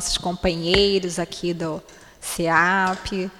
[0.00, 1.82] nossos companheiros aqui do
[2.22, 3.30] CEAP.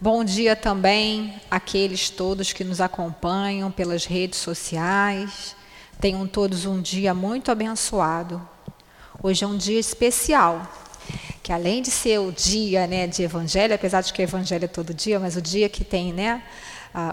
[0.00, 5.54] Bom dia também àqueles todos que nos acompanham pelas redes sociais.
[6.00, 8.42] Tenham todos um dia muito abençoado.
[9.22, 10.66] Hoje é um dia especial,
[11.40, 14.68] que além de ser o dia né, de evangelho, apesar de que o evangelho é
[14.68, 16.42] todo dia, mas o dia que tem né,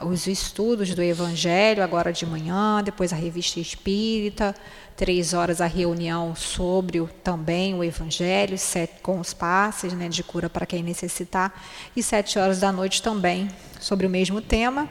[0.05, 4.55] os estudos do evangelho, agora de manhã, depois a revista espírita,
[4.95, 10.23] três horas a reunião sobre o, também o Evangelho, sete, com os passes né, de
[10.23, 11.53] cura para quem necessitar,
[11.95, 14.89] e sete horas da noite também sobre o mesmo tema.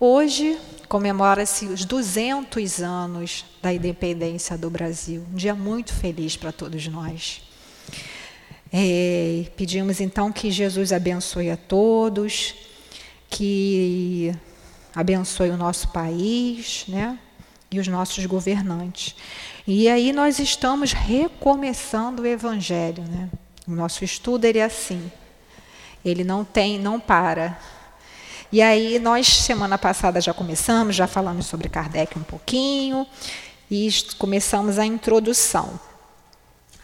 [0.00, 6.86] Hoje comemora-se os 200 anos da independência do Brasil, um dia muito feliz para todos
[6.88, 7.42] nós.
[8.72, 12.54] É, pedimos então que Jesus abençoe a todos,
[13.32, 14.34] que
[14.94, 17.18] abençoe o nosso país, né?
[17.72, 19.16] e os nossos governantes.
[19.66, 23.30] E aí nós estamos recomeçando o evangelho, né?
[23.66, 25.10] O nosso estudo ele é assim.
[26.04, 27.58] Ele não tem, não para.
[28.50, 33.06] E aí nós semana passada já começamos, já falamos sobre Kardec um pouquinho
[33.70, 35.80] e começamos a introdução.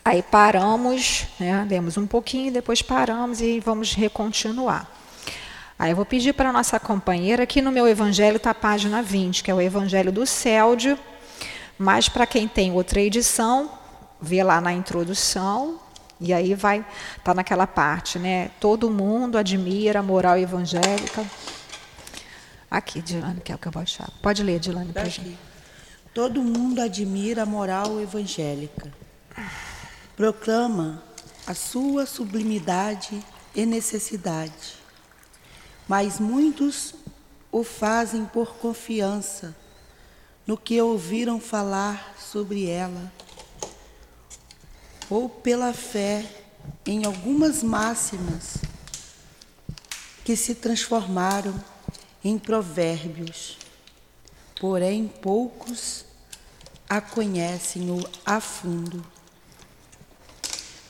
[0.02, 4.97] Aí paramos, né, demos um pouquinho, depois paramos e vamos recontinuar.
[5.78, 9.00] Aí eu vou pedir para a nossa companheira, aqui no meu evangelho está a página
[9.00, 10.98] 20, que é o evangelho do Céldio,
[11.78, 13.70] mas para quem tem outra edição,
[14.20, 15.78] vê lá na introdução,
[16.20, 18.50] e aí vai estar tá naquela parte, né?
[18.58, 21.24] Todo mundo admira a moral evangélica.
[22.68, 24.10] Aqui, Dilane, que é o que eu vou achar.
[24.20, 25.38] Pode ler, Dilane, para gente.
[26.12, 28.92] Todo mundo admira a moral evangélica.
[30.16, 31.04] Proclama
[31.46, 33.22] a sua sublimidade
[33.54, 34.77] e necessidade
[35.88, 36.94] mas muitos
[37.50, 39.56] o fazem por confiança
[40.46, 43.10] no que ouviram falar sobre ela,
[45.08, 46.24] ou pela fé
[46.84, 48.58] em algumas máximas
[50.24, 51.58] que se transformaram
[52.22, 53.58] em provérbios.
[54.60, 56.04] Porém, poucos
[56.88, 57.88] a conhecem
[58.26, 59.04] a fundo.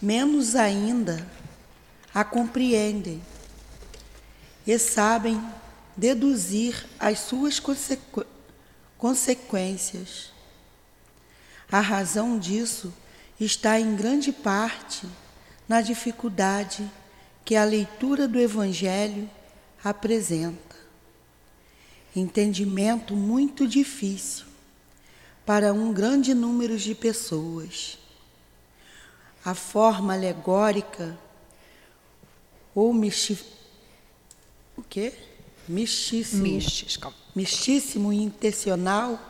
[0.00, 1.24] Menos ainda
[2.14, 3.22] a compreendem
[4.68, 5.42] e sabem
[5.96, 8.26] deduzir as suas consequ
[8.98, 10.30] consequências.
[11.72, 12.92] A razão disso
[13.40, 15.08] está em grande parte
[15.66, 16.86] na dificuldade
[17.46, 19.30] que a leitura do Evangelho
[19.82, 20.76] apresenta.
[22.14, 24.44] Entendimento muito difícil
[25.46, 27.98] para um grande número de pessoas.
[29.42, 31.18] A forma alegórica
[32.74, 33.57] ou mistificada
[34.78, 35.12] o quê?
[35.68, 36.42] Mistíssimo.
[36.42, 37.12] Místico.
[37.34, 39.20] Mistíssimo intencional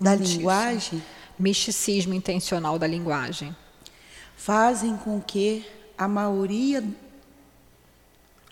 [0.00, 1.02] da linguagem.
[1.38, 3.54] Misticismo intencional da linguagem.
[4.36, 5.64] Fazem com que
[5.96, 6.82] a maioria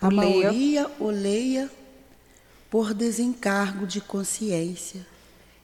[0.01, 1.71] a maioria o leia
[2.71, 5.07] por desencargo de consciência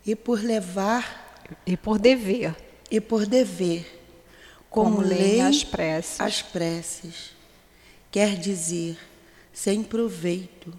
[0.07, 2.57] e por levar e por dever
[2.91, 4.03] e por dever
[4.71, 6.21] como, como lei as preces.
[6.21, 7.33] as preces
[8.11, 8.99] quer dizer
[9.53, 10.73] sem proveito.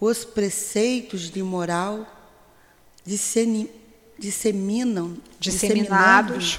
[0.00, 2.06] Os preceitos de moral
[3.04, 6.58] disseminam, disseminados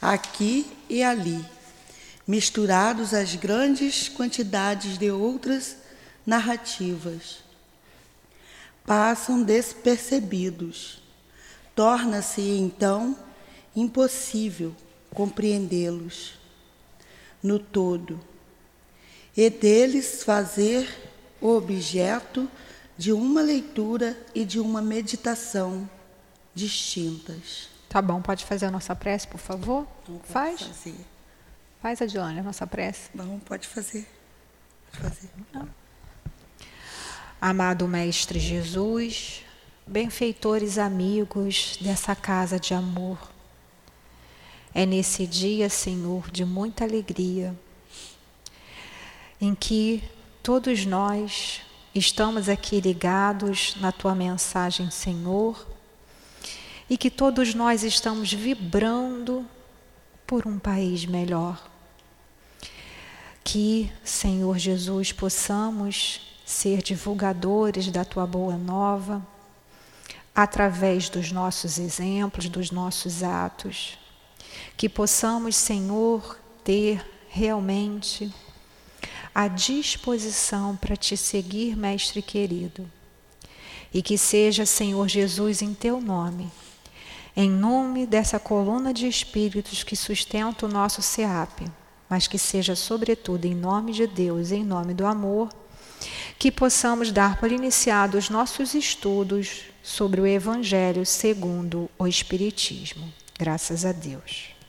[0.00, 1.44] aqui e ali,
[2.26, 5.76] misturados às grandes quantidades de outras
[6.26, 7.38] narrativas.
[8.84, 11.00] Passam despercebidos.
[11.74, 13.16] Torna-se então
[13.74, 14.76] impossível
[15.14, 16.34] compreendê-los
[17.42, 18.31] no todo
[19.36, 20.88] e deles fazer
[21.40, 22.48] o objeto
[22.96, 25.88] de uma leitura e de uma meditação
[26.54, 27.68] distintas.
[27.88, 29.86] Tá bom, pode fazer a nossa prece, por favor?
[30.08, 30.62] Não Faz.
[30.62, 30.94] Fazer.
[31.80, 33.10] Faz, Adiane, a nossa prece.
[33.14, 34.06] Bom, pode fazer.
[34.90, 35.30] Pode fazer.
[35.52, 35.68] Não.
[37.40, 39.44] Amado Mestre Jesus,
[39.84, 43.18] benfeitores amigos dessa casa de amor,
[44.72, 47.52] é nesse dia, Senhor, de muita alegria
[49.42, 50.00] em que
[50.40, 51.62] todos nós
[51.92, 55.66] estamos aqui ligados na tua mensagem, Senhor,
[56.88, 59.44] e que todos nós estamos vibrando
[60.28, 61.60] por um país melhor.
[63.42, 69.26] Que, Senhor Jesus, possamos ser divulgadores da tua boa nova
[70.32, 73.98] através dos nossos exemplos, dos nossos atos.
[74.76, 78.32] Que possamos, Senhor, ter realmente
[79.34, 82.90] à disposição para te seguir, Mestre querido.
[83.92, 86.50] E que seja, Senhor Jesus, em teu nome,
[87.36, 91.66] em nome dessa coluna de espíritos que sustenta o nosso SEAP,
[92.08, 95.48] mas que seja, sobretudo, em nome de Deus, em nome do amor,
[96.38, 103.12] que possamos dar por iniciado os nossos estudos sobre o Evangelho segundo o Espiritismo.
[103.38, 104.61] Graças a Deus.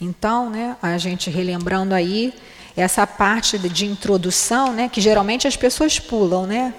[0.00, 2.32] Então, né, a gente relembrando aí
[2.76, 6.72] essa parte de, introdução, né, que geralmente as pessoas pulam, né?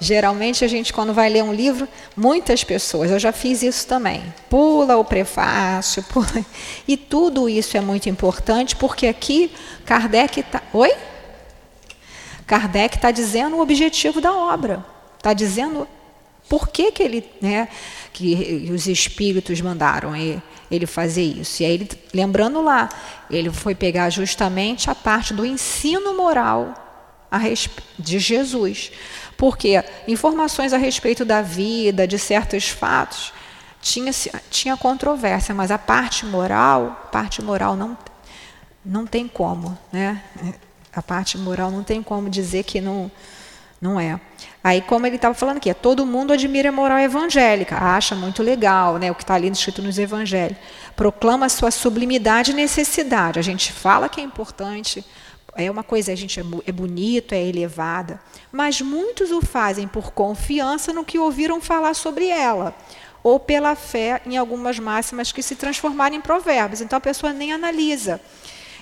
[0.00, 1.86] Geralmente a gente, quando vai ler um livro,
[2.16, 4.20] muitas pessoas, eu já fiz isso também,
[4.50, 6.44] pula o prefácio, pula,
[6.88, 9.52] e tudo isso é muito importante, porque aqui
[9.84, 10.60] Kardec está.
[10.72, 10.92] Oi?
[12.46, 14.84] Kardec está dizendo o objetivo da obra,
[15.18, 15.86] está dizendo
[16.48, 17.68] por que, que ele, né,
[18.12, 20.42] que os espíritos mandaram ele,
[20.74, 21.62] ele fazer isso.
[21.62, 22.88] E aí, ele, lembrando lá,
[23.30, 26.74] ele foi pegar justamente a parte do ensino moral
[27.98, 28.92] de Jesus.
[29.36, 33.32] Porque informações a respeito da vida, de certos fatos,
[33.80, 34.12] tinha,
[34.50, 37.98] tinha controvérsia, mas a parte moral, parte moral não,
[38.84, 40.22] não tem como, né?
[40.94, 43.10] A parte moral não tem como dizer que não,
[43.80, 44.20] não é.
[44.64, 48.42] Aí, como ele estava falando aqui, é, todo mundo admira a moral evangélica, acha muito
[48.42, 50.56] legal né, o que está ali escrito nos evangelhos.
[50.94, 53.40] Proclama sua sublimidade e necessidade.
[53.40, 55.04] A gente fala que é importante,
[55.56, 58.20] é uma coisa, a gente é, é bonito, é elevada,
[58.52, 62.72] mas muitos o fazem por confiança no que ouviram falar sobre ela,
[63.22, 66.80] ou pela fé em algumas máximas que se transformaram em provérbios.
[66.80, 68.20] Então a pessoa nem analisa.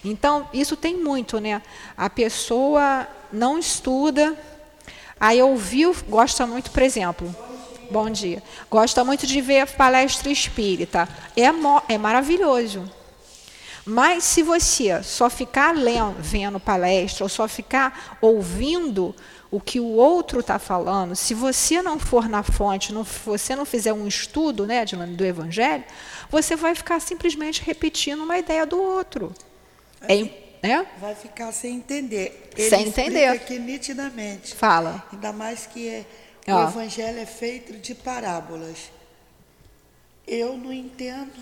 [0.04, 1.60] Então, isso tem muito, né?
[1.96, 4.34] A pessoa não estuda,
[5.20, 7.32] aí ouviu, gosta muito, por exemplo,
[7.90, 11.06] bom dia, gosta muito de ver palestra espírita.
[11.36, 12.90] É, é maravilhoso.
[13.84, 19.14] Mas se você só ficar lendo, vendo palestra, ou só ficar ouvindo
[19.50, 23.64] o que o outro está falando, se você não for na fonte, não, você não
[23.64, 25.84] fizer um estudo né, do Evangelho,
[26.30, 29.34] você vai ficar simplesmente repetindo uma ideia do outro.
[30.02, 30.86] É, né?
[30.98, 32.50] Vai ficar sem entender.
[32.56, 33.26] Ele sem entender.
[33.26, 34.54] aqui nitidamente.
[34.54, 35.04] Fala.
[35.12, 36.04] Ainda mais que é,
[36.46, 38.90] o Evangelho é feito de parábolas.
[40.26, 41.32] Eu não entendo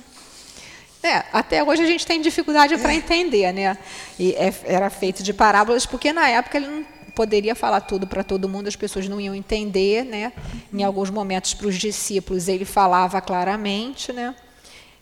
[1.02, 3.78] é, até hoje a gente tem dificuldade para entender, né?
[4.18, 8.24] E é, era feito de parábolas porque na época ele não poderia falar tudo para
[8.24, 10.32] todo mundo, as pessoas não iam entender, né?
[10.72, 14.34] Em alguns momentos para os discípulos ele falava claramente, né?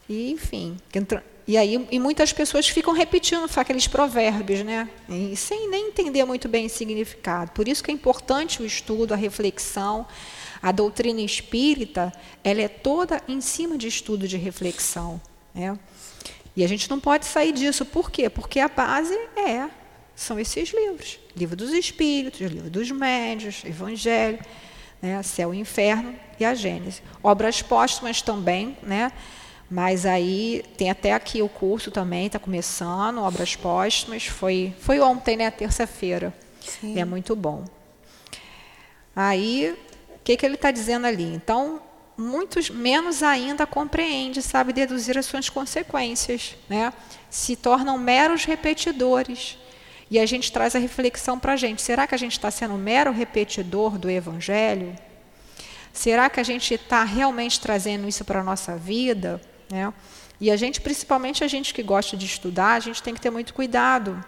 [0.09, 0.77] E enfim,
[1.47, 4.89] e aí e muitas pessoas ficam repetindo aqueles provérbios, né?
[5.09, 7.53] E sem nem entender muito bem o significado.
[7.53, 10.07] Por isso que é importante o estudo, a reflexão.
[10.61, 12.13] A doutrina espírita,
[12.43, 15.21] ela é toda em cima de estudo de reflexão.
[15.55, 15.79] Né?
[16.57, 17.85] E a gente não pode sair disso.
[17.85, 18.29] Por quê?
[18.29, 19.69] Porque a base é
[20.17, 21.21] são esses livros.
[21.37, 24.39] Livro dos Espíritos, Livro dos Médios, Evangelho,
[25.01, 25.23] né?
[25.23, 27.03] Céu e Inferno e a Gênese.
[27.23, 29.13] Obras póstumas também, né?
[29.69, 34.27] Mas aí tem até aqui o curso também, está começando, Obras Póstumas.
[34.27, 35.51] Foi, foi ontem, né?
[35.51, 36.33] Terça-feira.
[36.97, 37.65] É muito bom.
[39.15, 39.77] Aí,
[40.15, 41.25] o que, que ele está dizendo ali?
[41.25, 41.81] Então,
[42.17, 46.93] muitos menos ainda compreende, sabe deduzir as suas consequências, né?
[47.29, 49.59] Se tornam meros repetidores.
[50.09, 52.75] E a gente traz a reflexão para a gente: será que a gente está sendo
[52.75, 54.95] um mero repetidor do Evangelho?
[55.93, 59.41] Será que a gente está realmente trazendo isso para a nossa vida?
[59.71, 59.93] Né?
[60.41, 63.31] E a gente, principalmente a gente que gosta de estudar, a gente tem que ter
[63.31, 64.23] muito cuidado,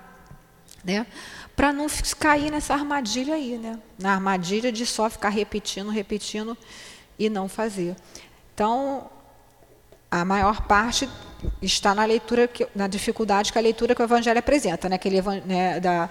[0.84, 1.06] né?
[1.54, 1.86] Para não
[2.18, 3.78] cair nessa armadilha aí, né?
[3.98, 6.56] Na armadilha de só ficar repetindo, repetindo
[7.18, 7.94] e não fazer.
[8.54, 9.10] Então,
[10.10, 11.08] a maior parte
[11.60, 14.96] está na leitura, que, na dificuldade que a leitura que o Evangelho apresenta, né?
[14.96, 16.08] Aquele, né, da,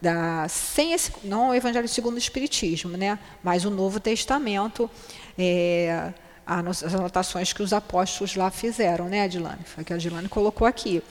[0.00, 3.18] da, sem esse, não o Evangelho segundo o Espiritismo, né?
[3.42, 4.90] mas o Novo Testamento,
[5.36, 6.12] é,
[6.48, 9.64] as anotações que os apóstolos lá fizeram, né, Adilane?
[9.64, 11.02] Foi que a Adilane colocou aqui.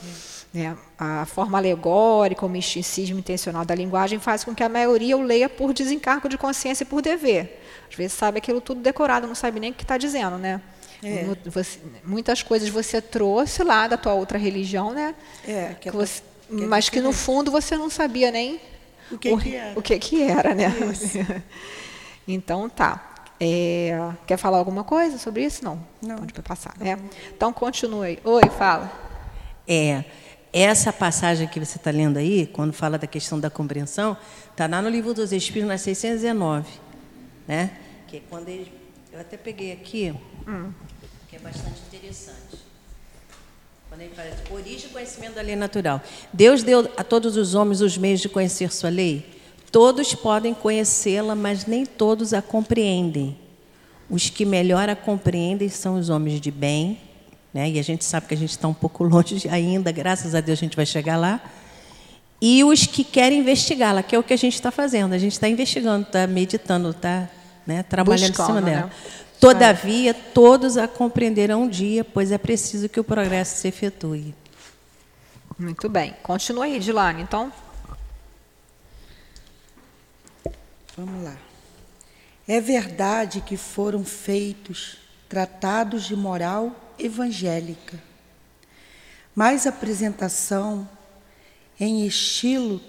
[0.51, 0.75] Né?
[0.97, 5.47] A forma alegórica, o misticismo intencional da linguagem faz com que a maioria o leia
[5.47, 7.63] por desencargo de consciência e por dever.
[7.87, 10.59] Às vezes sabe aquilo tudo decorado, não sabe nem o que está dizendo, né?
[11.03, 11.27] É.
[11.45, 15.13] Você, muitas coisas você trouxe lá da tua outra religião, né?
[15.47, 18.59] É, que, é você, que é mas que no fundo você não sabia nem
[19.11, 19.79] o que, o, que era.
[19.79, 20.73] O que, que era, né?
[22.27, 23.06] então tá.
[23.39, 25.63] É, quer falar alguma coisa sobre isso?
[25.63, 25.79] Não.
[26.01, 26.17] Não.
[26.17, 26.73] Pode passar.
[26.79, 26.97] Né?
[27.35, 28.19] Então continue.
[28.23, 28.91] Oi, fala.
[29.67, 30.03] É,
[30.51, 34.17] essa passagem que você está lendo aí, quando fala da questão da compreensão,
[34.49, 36.87] está lá no livro dos Espíritos, na 619
[37.47, 37.71] né?
[38.07, 38.71] Que é quando ele,
[39.11, 40.13] eu até peguei aqui,
[40.47, 40.71] hum.
[41.29, 42.57] que é bastante interessante.
[43.87, 46.01] Quando ele fala origem e conhecimento da lei natural.
[46.33, 49.36] Deus deu a todos os homens os meios de conhecer sua lei.
[49.71, 53.37] Todos podem conhecê-la, mas nem todos a compreendem.
[54.09, 56.99] Os que melhor a compreendem são os homens de bem,
[57.53, 57.69] né?
[57.69, 60.59] e a gente sabe que a gente está um pouco longe ainda, graças a Deus
[60.59, 61.41] a gente vai chegar lá.
[62.41, 65.13] E os que querem investigá-la, que é o que a gente está fazendo.
[65.13, 67.27] A gente está investigando, está meditando, está
[67.65, 68.85] né, trabalhando Buscando, em cima dela.
[68.85, 68.91] né?
[69.39, 74.33] Todavia, todos a compreenderão um dia, pois é preciso que o progresso se efetue.
[75.57, 76.15] Muito bem.
[76.23, 77.51] Continua aí, Dilane, então.
[80.97, 81.37] Vamos lá.
[82.47, 84.97] É verdade que foram feitos
[85.29, 88.01] tratados de moral evangélica,
[89.35, 90.89] mas a apresentação
[91.79, 92.81] em estilo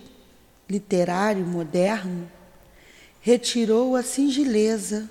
[0.67, 2.33] literário moderno
[3.21, 5.11] retirou a singeleza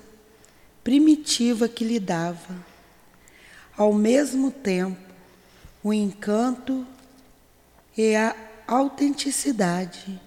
[0.82, 2.66] primitiva que lhe dava.
[3.76, 4.98] Ao mesmo tempo,
[5.84, 6.84] o encanto
[7.96, 8.34] e a
[8.66, 10.20] autenticidade.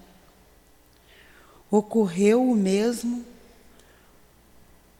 [1.72, 3.24] Ocorreu o mesmo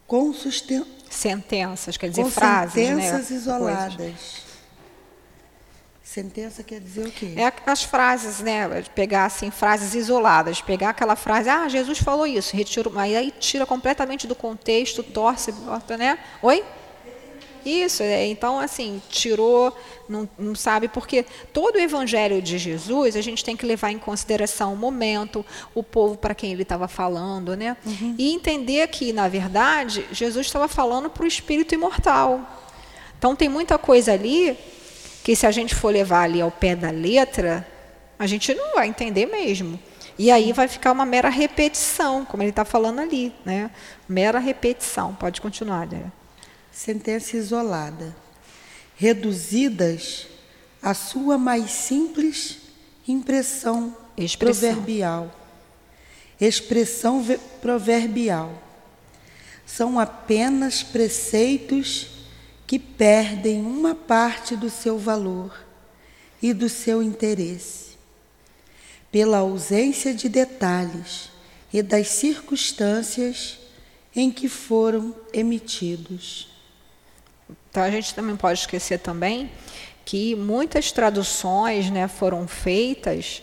[0.07, 3.37] com, susten Sentenças, quer dizer, com frases, sentenças né?
[3.37, 3.97] isoladas.
[3.97, 4.43] Coisas.
[6.03, 7.35] Sentença quer dizer o quê?
[7.37, 8.83] É as frases, né?
[8.95, 13.67] Pegar assim, frases isoladas, pegar aquela frase, ah, Jesus falou isso, retira, aí, aí tira
[13.67, 16.19] completamente do contexto, torce, bota, né?
[16.41, 16.65] Oi?
[17.65, 19.77] Isso, é, então assim, tirou,
[20.09, 23.99] não, não sabe, porque todo o evangelho de Jesus, a gente tem que levar em
[23.99, 27.77] consideração o momento, o povo para quem ele estava falando, né?
[28.19, 32.41] E entender que, na verdade, Jesus estava falando para o espírito imortal.
[33.19, 34.59] Então tem muita coisa ali
[35.23, 37.67] que se a gente for levar ali ao pé da letra,
[38.19, 39.79] a gente não vai entender mesmo.
[40.19, 43.71] E aí vai ficar uma mera repetição, como ele está falando ali, né?
[44.09, 45.15] Mera repetição.
[45.15, 46.13] Pode continuar, né?
[46.73, 48.17] Sentença isolada.
[48.97, 50.27] Reduzidas
[50.83, 52.59] à sua mais simples
[53.07, 54.69] impressão Expressão.
[54.71, 55.39] proverbial.
[56.41, 58.61] Expressão ve- proverbial.
[59.67, 62.09] São apenas preceitos
[62.67, 65.55] que perdem uma parte do seu valor
[66.43, 67.93] e do seu interesse,
[69.11, 71.31] pela ausência de detalhes
[71.73, 73.59] e das circunstâncias
[74.15, 76.52] em que foram emitidos.
[77.73, 79.51] Então a gente também pode esquecer também
[80.05, 83.43] que muitas traduções né, foram feitas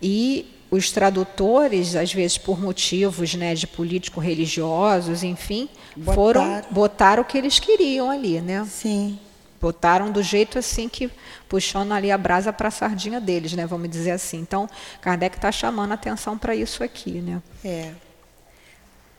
[0.00, 5.68] e os tradutores, às vezes por motivos né, de político-religiosos, enfim,
[6.14, 6.66] foram Botaram.
[6.70, 8.64] botar o que eles queriam ali, né?
[8.70, 9.18] Sim,
[9.60, 11.10] Botaram do jeito assim que
[11.48, 13.66] puxando ali a brasa para a sardinha deles, né?
[13.66, 14.38] Vamos dizer assim.
[14.38, 14.68] Então
[15.00, 17.42] Kardec está chamando a atenção para isso aqui, né?
[17.64, 17.92] é.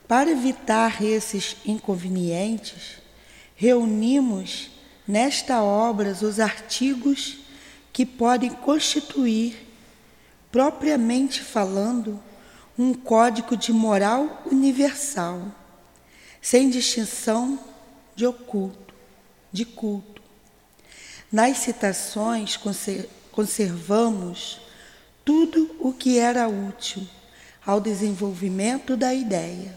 [0.06, 2.96] Para evitar esses inconvenientes,
[3.60, 4.70] reunimos
[5.06, 7.38] nesta obra os artigos
[7.92, 9.66] que podem constituir,
[10.52, 12.22] propriamente falando,
[12.78, 15.42] um código de moral universal,
[16.40, 17.58] sem distinção
[18.14, 18.94] de oculto,
[19.50, 20.22] de culto.
[21.30, 24.60] Nas citações conser- conservamos
[25.24, 27.04] tudo o que era útil
[27.66, 29.76] ao desenvolvimento da ideia,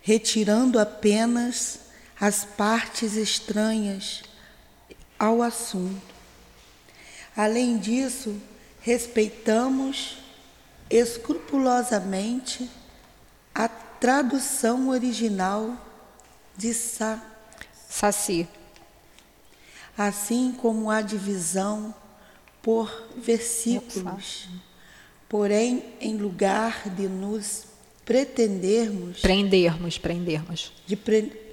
[0.00, 1.80] retirando apenas
[2.18, 4.22] as partes estranhas
[5.18, 6.14] ao assunto.
[7.36, 8.40] Além disso,
[8.80, 10.18] respeitamos
[10.88, 12.70] escrupulosamente
[13.54, 15.76] a tradução original
[16.56, 17.22] de Sá
[17.88, 18.48] Saci.
[19.96, 21.94] assim como a divisão
[22.62, 24.48] por versículos.
[25.28, 27.64] Porém, em lugar de nos
[28.04, 30.72] pretendermos Prendermos, prendermos.
[30.86, 31.45] de pre...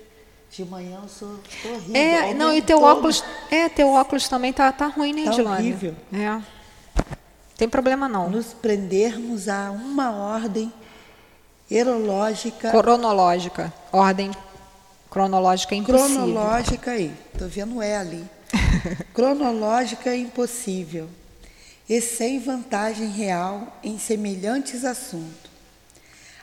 [0.56, 1.96] de manhã eu sou horrível.
[1.96, 2.88] É, não, e teu todo.
[2.98, 5.70] óculos, é, teu óculos também tá, tá ruim, né, Tá Dilane?
[5.70, 5.96] horrível.
[6.14, 6.42] É.
[7.58, 8.30] Tem problema não.
[8.30, 10.72] nos prendermos a uma ordem
[11.70, 13.74] erológica, Cronológica.
[13.92, 14.32] Ordem
[15.10, 16.08] cronológica é impossível.
[16.16, 17.14] cronológica aí.
[17.38, 18.24] Tô vendo é ali.
[19.14, 21.10] cronológica é impossível
[21.90, 25.52] e sem vantagem real em semelhantes assuntos.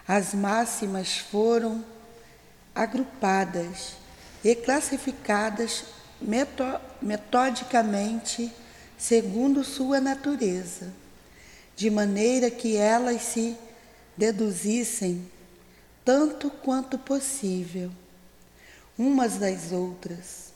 [0.07, 1.85] As máximas foram
[2.75, 3.95] agrupadas
[4.45, 5.85] e classificadas
[6.21, 8.53] meto- metodicamente
[8.99, 10.93] segundo sua natureza,
[11.75, 13.57] de maneira que elas se
[14.17, 15.27] deduzissem
[16.05, 17.91] tanto quanto possível
[18.99, 20.53] umas das outras.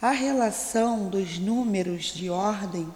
[0.00, 2.92] A relação dos números de ordem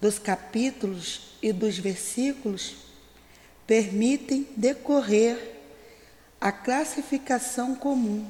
[0.00, 2.76] dos capítulos e dos versículos
[3.66, 5.56] permitem decorrer
[6.40, 8.26] a classificação comum,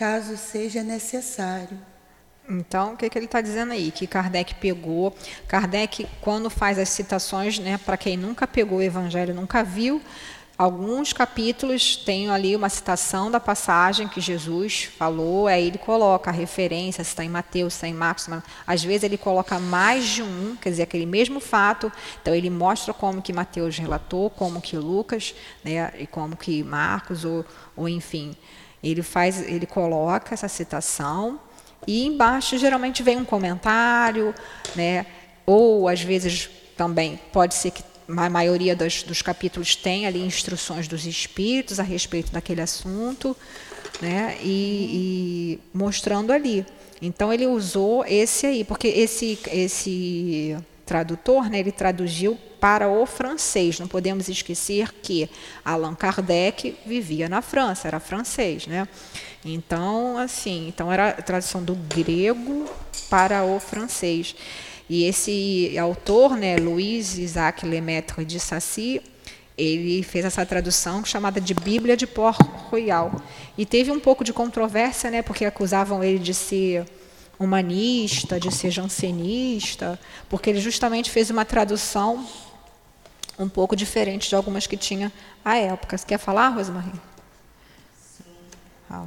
[0.00, 1.78] caso seja necessário.
[2.48, 3.90] Então, o que, que ele está dizendo aí?
[3.90, 5.14] Que Kardec pegou.
[5.46, 10.00] Kardec, quando faz as citações, né, para quem nunca pegou o Evangelho, nunca viu,
[10.56, 16.32] alguns capítulos tem ali uma citação da passagem que Jesus falou, aí ele coloca a
[16.32, 18.26] referência, se está em Mateus, se está em Marcos,
[18.66, 21.92] às vezes ele coloca mais de um, quer dizer, aquele mesmo fato,
[22.22, 27.22] então ele mostra como que Mateus relatou, como que Lucas, né, e como que Marcos,
[27.22, 27.44] ou,
[27.76, 28.34] ou enfim,
[28.82, 31.38] ele faz, ele coloca essa citação,
[31.86, 34.34] e embaixo geralmente vem um comentário,
[34.74, 35.06] né?
[35.46, 40.88] ou às vezes também pode ser que a maioria dos, dos capítulos tem ali instruções
[40.88, 43.36] dos espíritos a respeito daquele assunto,
[44.00, 44.36] né?
[44.42, 46.66] e, e mostrando ali.
[47.00, 53.80] Então ele usou esse aí, porque esse, esse tradutor, né, ele traduziu para o francês.
[53.80, 55.28] Não podemos esquecer que
[55.64, 58.86] Allan Kardec vivia na França, era francês, né?
[59.44, 62.66] Então, assim, então era a tradução do grego
[63.08, 64.36] para o francês.
[64.88, 69.00] E esse autor, né, Louis Isaac Lemaitre de Sacy,
[69.56, 72.40] ele fez essa tradução chamada de Bíblia de Port
[72.70, 73.22] Royal.
[73.56, 76.84] E teve um pouco de controvérsia, né, porque acusavam ele de ser
[77.38, 79.98] humanista, de ser jansenista,
[80.28, 82.26] porque ele justamente fez uma tradução
[83.40, 85.10] um pouco diferente de algumas que tinha
[85.44, 85.96] à época.
[85.96, 86.92] Você quer falar, Rosemarie?
[87.96, 88.24] Sim.
[88.90, 89.06] Ah.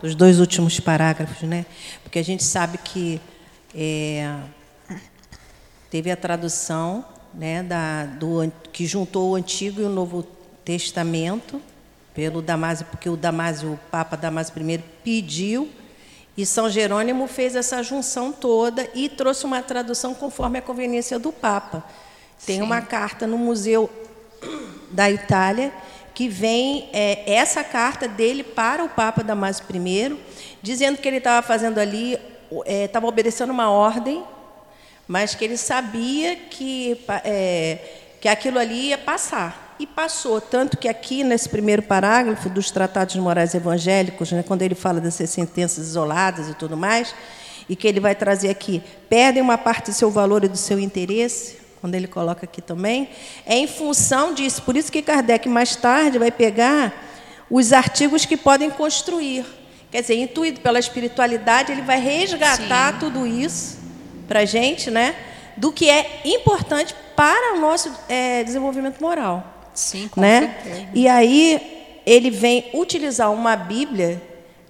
[0.00, 1.66] dos dois últimos parágrafos, né?
[2.02, 3.20] Porque a gente sabe que
[3.74, 4.38] é,
[5.90, 7.04] teve a tradução,
[7.34, 10.22] né, da, do, que juntou o Antigo e o Novo
[10.64, 11.60] Testamento
[12.14, 15.68] pelo Damásio, porque o Damásio, o Papa Damásio I pediu
[16.38, 21.32] e São Jerônimo fez essa junção toda e trouxe uma tradução conforme a conveniência do
[21.32, 21.82] Papa.
[22.46, 22.62] Tem Sim.
[22.62, 23.90] uma carta no Museu
[24.88, 25.72] da Itália
[26.14, 30.16] que vem é, essa carta dele para o Papa Damásio I,
[30.62, 32.16] dizendo que ele estava fazendo ali,
[32.84, 34.22] estava é, obedecendo uma ordem,
[35.08, 37.78] mas que ele sabia que, é,
[38.20, 39.67] que aquilo ali ia passar.
[39.78, 44.74] E passou, tanto que aqui, nesse primeiro parágrafo dos Tratados Morais Evangélicos, né, quando ele
[44.74, 47.14] fala dessas sentenças isoladas e tudo mais,
[47.68, 50.80] e que ele vai trazer aqui, perdem uma parte do seu valor e do seu
[50.80, 53.08] interesse, quando ele coloca aqui também,
[53.46, 54.62] é em função disso.
[54.62, 56.92] Por isso que Kardec mais tarde vai pegar
[57.48, 59.44] os artigos que podem construir.
[59.92, 62.98] Quer dizer, intuído pela espiritualidade, ele vai resgatar Sim.
[62.98, 63.78] tudo isso
[64.26, 65.14] para a gente, né?
[65.56, 69.57] Do que é importante para o nosso é, desenvolvimento moral.
[69.78, 70.56] Sim, com né?
[70.62, 70.88] certeza.
[70.94, 74.20] E aí ele vem utilizar uma Bíblia,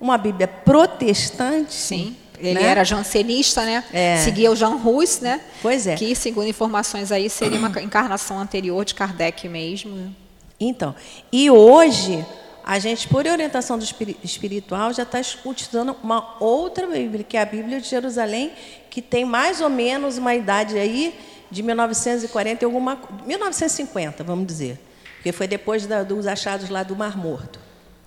[0.01, 1.73] uma Bíblia protestante.
[1.75, 2.67] Sim ele né?
[2.67, 3.85] era jansenista, né?
[3.93, 4.19] É.
[4.19, 5.41] Seguia o Jean Rus, né?
[5.61, 5.97] Pois é.
[5.97, 10.15] Que, segundo informações aí, seria uma encarnação anterior de Kardec mesmo.
[10.61, 10.95] Então,
[11.33, 12.25] e hoje
[12.65, 13.85] a gente, por orientação do
[14.23, 18.53] espiritual, já está escutando uma outra Bíblia, que é a Bíblia de Jerusalém,
[18.91, 21.15] que tem mais ou menos uma idade aí
[21.51, 24.79] de 1940 e alguma 1950, vamos dizer,
[25.19, 27.59] porque foi depois da, dos achados lá do Mar Morto,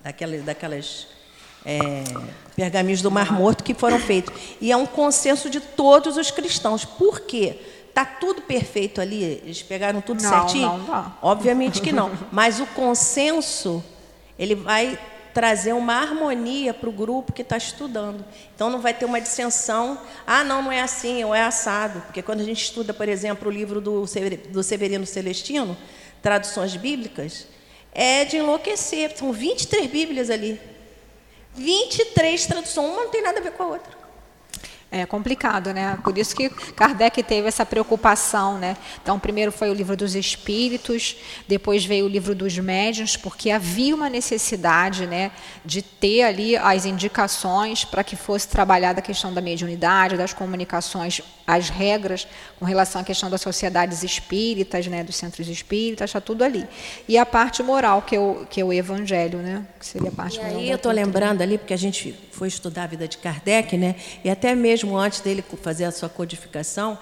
[0.02, 1.08] daquelas, daquelas
[1.66, 2.04] é,
[2.56, 4.34] pergaminhos do Mar Morto que foram feitos.
[4.62, 6.86] E é um consenso de todos os cristãos.
[6.86, 7.60] Por quê?
[7.90, 9.22] Está tudo perfeito ali?
[9.24, 10.68] Eles pegaram tudo não, certinho?
[10.70, 11.14] Não, não.
[11.22, 12.12] Obviamente que não.
[12.32, 13.84] Mas o consenso,
[14.40, 14.98] ele vai
[15.34, 18.24] trazer uma harmonia para o grupo que está estudando.
[18.56, 22.00] Então não vai ter uma dissensão, ah, não, não é assim, ou é assado.
[22.02, 24.08] Porque quando a gente estuda, por exemplo, o livro do
[24.64, 25.76] Severino Celestino,
[26.22, 27.48] traduções bíblicas,
[27.94, 29.16] é de enlouquecer.
[29.18, 30.60] São 23 Bíblias ali.
[31.56, 34.01] 23 traduções, uma não tem nada a ver com a outra.
[34.94, 35.98] É complicado, né?
[36.04, 38.76] Por isso que Kardec teve essa preocupação, né?
[39.02, 41.16] Então, primeiro foi o livro dos espíritos,
[41.48, 45.32] depois veio o livro dos médiuns, porque havia uma necessidade, né,
[45.64, 51.22] de ter ali as indicações para que fosse trabalhada a questão da mediunidade, das comunicações,
[51.48, 52.28] as regras
[52.60, 56.68] com relação à questão das sociedades espíritas, né, dos centros espíritas, está tudo ali.
[57.08, 59.66] E a parte moral, que é o, que é o evangelho, né?
[59.80, 60.58] Que seria a parte e moral.
[60.58, 63.96] Aí eu estou lembrando ali, porque a gente foi estudar a vida de Kardec, né?
[64.24, 66.98] E até mesmo antes dele fazer a sua codificação,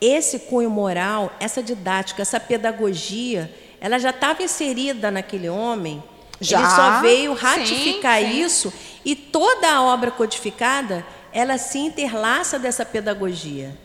[0.00, 6.02] esse cunho moral, essa didática, essa pedagogia, ela já estava inserida naquele homem.
[6.40, 6.58] Já?
[6.58, 8.42] Ele só veio ratificar sim, sim.
[8.42, 8.72] isso
[9.04, 13.76] e toda a obra codificada, ela se interlaça dessa pedagogia.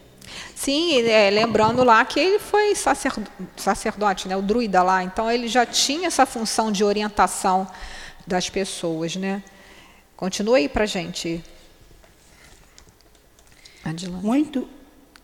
[0.56, 5.48] Sim, é, lembrando lá que ele foi sacerdote, sacerdote, né, o druida lá, então ele
[5.48, 7.68] já tinha essa função de orientação
[8.28, 9.42] das pessoas, né?
[10.20, 11.42] Continua aí para gente.
[13.86, 14.22] Adilane.
[14.22, 14.68] Muito.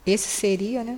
[0.05, 0.95] Esse seria, né?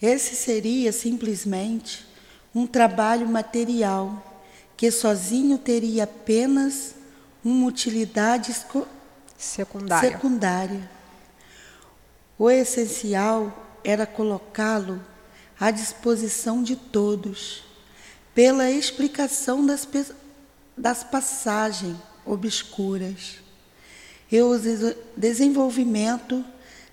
[0.00, 2.06] Esse seria simplesmente
[2.54, 4.40] um trabalho material
[4.78, 6.94] que sozinho teria apenas
[7.44, 8.56] uma utilidade
[9.36, 10.10] secundária.
[10.10, 10.90] secundária.
[12.38, 15.04] O essencial era colocá-lo
[15.60, 17.62] à disposição de todos,
[18.34, 19.86] pela explicação das,
[20.74, 23.36] das passagens obscuras
[24.30, 24.58] e o
[25.16, 26.44] desenvolvimento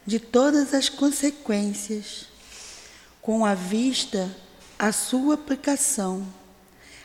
[0.06, 2.28] de todas as consequências,
[3.22, 4.30] com a vista
[4.78, 6.26] à sua aplicação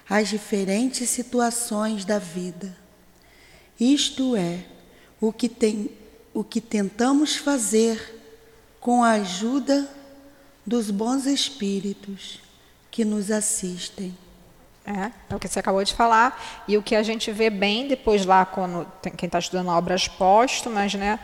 [0.09, 2.77] às diferentes situações da vida.
[3.79, 4.64] Isto é,
[5.21, 5.91] o que, tem,
[6.33, 8.17] o que tentamos fazer
[8.81, 9.88] com a ajuda
[10.67, 12.41] dos bons espíritos
[12.91, 14.17] que nos assistem.
[14.88, 16.42] É, é o que você acabou de falar.
[16.66, 20.09] E o que a gente vê bem depois lá, quando tem, quem está estudando obras
[20.09, 21.18] póstumas, né?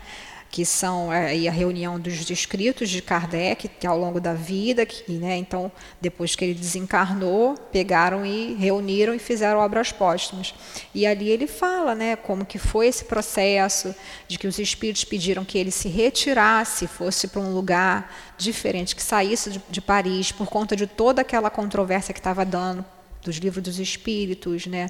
[0.51, 5.11] que são é, a reunião dos escritos de Kardec que ao longo da vida, que,
[5.11, 10.55] né, então depois que ele desencarnou, pegaram e reuniram e fizeram obras póstumas.
[10.95, 13.93] E ali ele fala, né, como que foi esse processo
[14.29, 19.03] de que os espíritos pediram que ele se retirasse, fosse para um lugar diferente, que
[19.03, 22.85] saísse de, de Paris por conta de toda aquela controvérsia que estava dando
[23.25, 24.89] dos livros dos espíritos, né,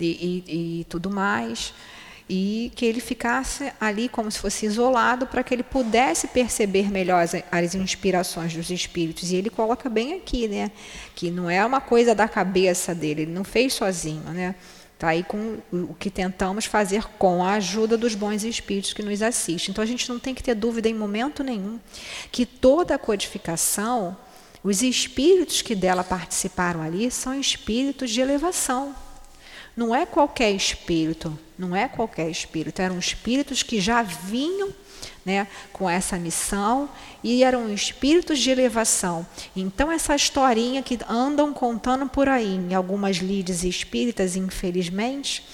[0.00, 1.72] e, e, e tudo mais
[2.28, 7.22] e que ele ficasse ali como se fosse isolado para que ele pudesse perceber melhor
[7.22, 9.30] as, as, inspirações dos espíritos.
[9.30, 10.70] E ele coloca bem aqui, né,
[11.14, 14.54] que não é uma coisa da cabeça dele, ele não fez sozinho, né?
[14.96, 19.20] Tá aí com o que tentamos fazer com a ajuda dos bons espíritos que nos
[19.22, 19.72] assistem.
[19.72, 21.80] Então a gente não tem que ter dúvida em momento nenhum
[22.30, 24.16] que toda a codificação,
[24.64, 28.96] os espíritos que dela participaram ali são espíritos de elevação.
[29.76, 34.72] Não é qualquer espírito, não é qualquer espírito, eram espíritos que já vinham
[35.22, 36.88] né, com essa missão
[37.22, 39.26] e eram espíritos de elevação.
[39.54, 45.44] Então, essa historinha que andam contando por aí, em algumas lides espíritas, infelizmente,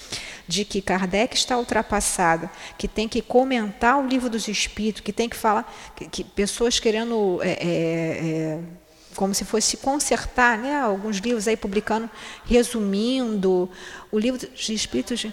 [0.47, 5.29] de que Kardec está ultrapassado, que tem que comentar o livro dos espíritos, que tem
[5.29, 7.41] que falar, que, que pessoas querendo.
[7.43, 8.80] É, é, é,
[9.15, 10.81] como se fosse consertar, né?
[10.81, 12.09] alguns livros aí publicando,
[12.45, 13.69] resumindo.
[14.11, 15.27] O livro dos Espíritos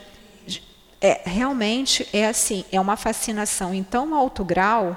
[0.99, 4.95] é, realmente é assim, é uma fascinação em tão alto grau,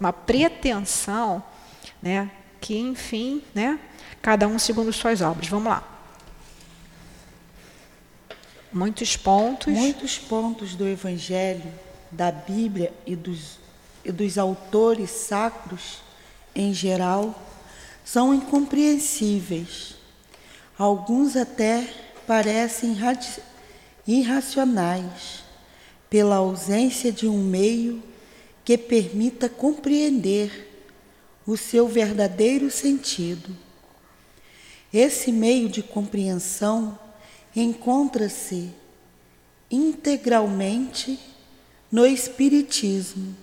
[0.00, 1.42] uma pretensão,
[2.02, 2.30] né?
[2.60, 3.78] que, enfim, né?
[4.20, 5.48] cada um segundo suas obras.
[5.48, 5.82] Vamos lá.
[8.72, 9.72] Muitos pontos.
[9.72, 11.72] Muitos pontos do Evangelho,
[12.10, 13.58] da Bíblia e dos,
[14.04, 16.02] e dos autores sacros
[16.54, 17.34] em geral
[18.06, 19.96] são incompreensíveis.
[20.78, 21.92] Alguns até
[22.24, 22.96] parecem
[24.06, 25.42] irracionais,
[26.08, 28.00] pela ausência de um meio
[28.64, 30.86] que permita compreender
[31.44, 33.56] o seu verdadeiro sentido.
[34.94, 36.96] Esse meio de compreensão
[37.56, 38.70] encontra-se
[39.68, 41.18] integralmente
[41.90, 43.34] no Espiritismo,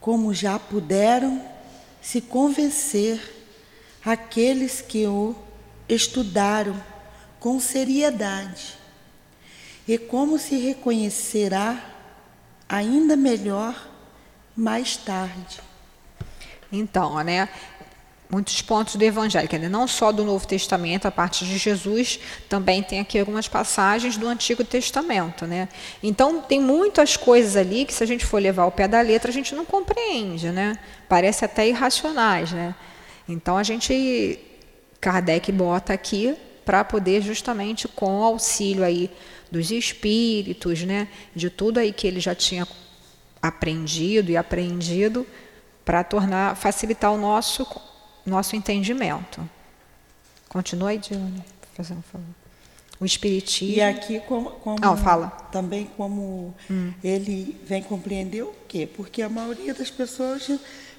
[0.00, 1.44] como já puderam
[2.00, 3.35] se convencer
[4.06, 5.34] aqueles que o
[5.88, 6.80] estudaram
[7.40, 8.74] com seriedade.
[9.86, 11.84] E como se reconhecerá
[12.68, 13.88] ainda melhor
[14.56, 15.60] mais tarde.
[16.70, 17.48] Então, né?
[18.28, 22.82] Muitos pontos do Evangelho, né, não só do Novo Testamento, a parte de Jesus, também
[22.82, 25.46] tem aqui algumas passagens do Antigo Testamento.
[25.46, 25.68] Né?
[26.02, 29.30] Então, tem muitas coisas ali que, se a gente for levar ao pé da letra,
[29.30, 30.50] a gente não compreende.
[30.50, 30.76] Né?
[31.08, 32.50] Parece até irracionais.
[32.50, 32.74] Né?
[33.28, 34.38] Então a gente
[35.00, 39.10] Kardec bota aqui para poder justamente com o auxílio aí
[39.50, 42.66] dos espíritos, né, de tudo aí que ele já tinha
[43.40, 45.26] aprendido e aprendido
[45.84, 47.64] para tornar facilitar o nosso
[48.26, 49.48] nosso entendimento.
[50.48, 52.26] Continua aí, Diana, fazendo favor.
[52.98, 53.76] O espiritismo.
[53.76, 55.28] E aqui como, como oh, fala.
[55.52, 56.92] também como hum.
[57.04, 58.88] ele vem compreender o quê?
[58.96, 60.50] Porque a maioria das pessoas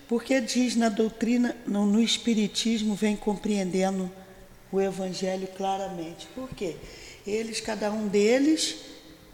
[0.08, 4.10] porque diz na doutrina, no, no Espiritismo, vem compreendendo
[4.72, 6.28] o Evangelho claramente.
[6.34, 6.76] Por quê?
[7.26, 8.78] Eles, cada um deles,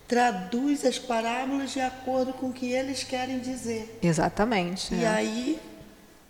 [0.07, 3.99] traduz as parábolas de acordo com o que eles querem dizer.
[4.01, 4.93] Exatamente.
[4.93, 5.07] E é.
[5.07, 5.59] aí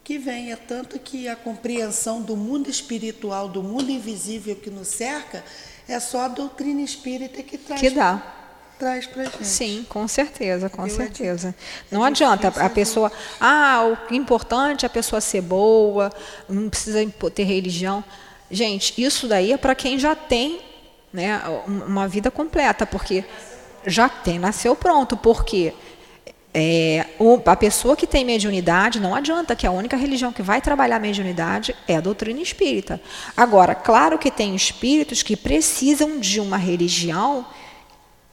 [0.04, 4.90] que vem, é tanto que a compreensão do mundo espiritual, do mundo invisível que nos
[4.90, 5.42] cerca,
[5.88, 7.80] é só a doutrina espírita que traz.
[7.80, 8.43] Que dá
[8.84, 9.46] traz para gente.
[9.46, 11.56] Sim, com certeza, com Eu certeza.
[11.90, 16.12] É não adianta a pessoa, ah, o importante é a pessoa ser boa,
[16.50, 17.00] não precisa
[17.34, 18.04] ter religião.
[18.52, 20.60] Gente, isso daí é para quem já tem
[21.14, 23.24] né, uma vida completa, porque
[23.86, 25.74] já tem, nasceu pronto, porque
[26.54, 27.06] é,
[27.46, 31.00] a pessoa que tem mediunidade, não adianta que a única religião que vai trabalhar a
[31.00, 33.02] mediunidade é a doutrina espírita.
[33.36, 37.46] Agora, claro que tem espíritos que precisam de uma religião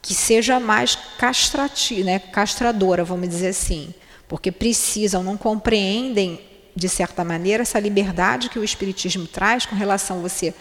[0.01, 3.93] que seja mais castrativa, né, castradora, vamos dizer assim,
[4.27, 6.41] porque precisam, não compreendem
[6.75, 10.53] de certa maneira essa liberdade que o espiritismo traz com relação a você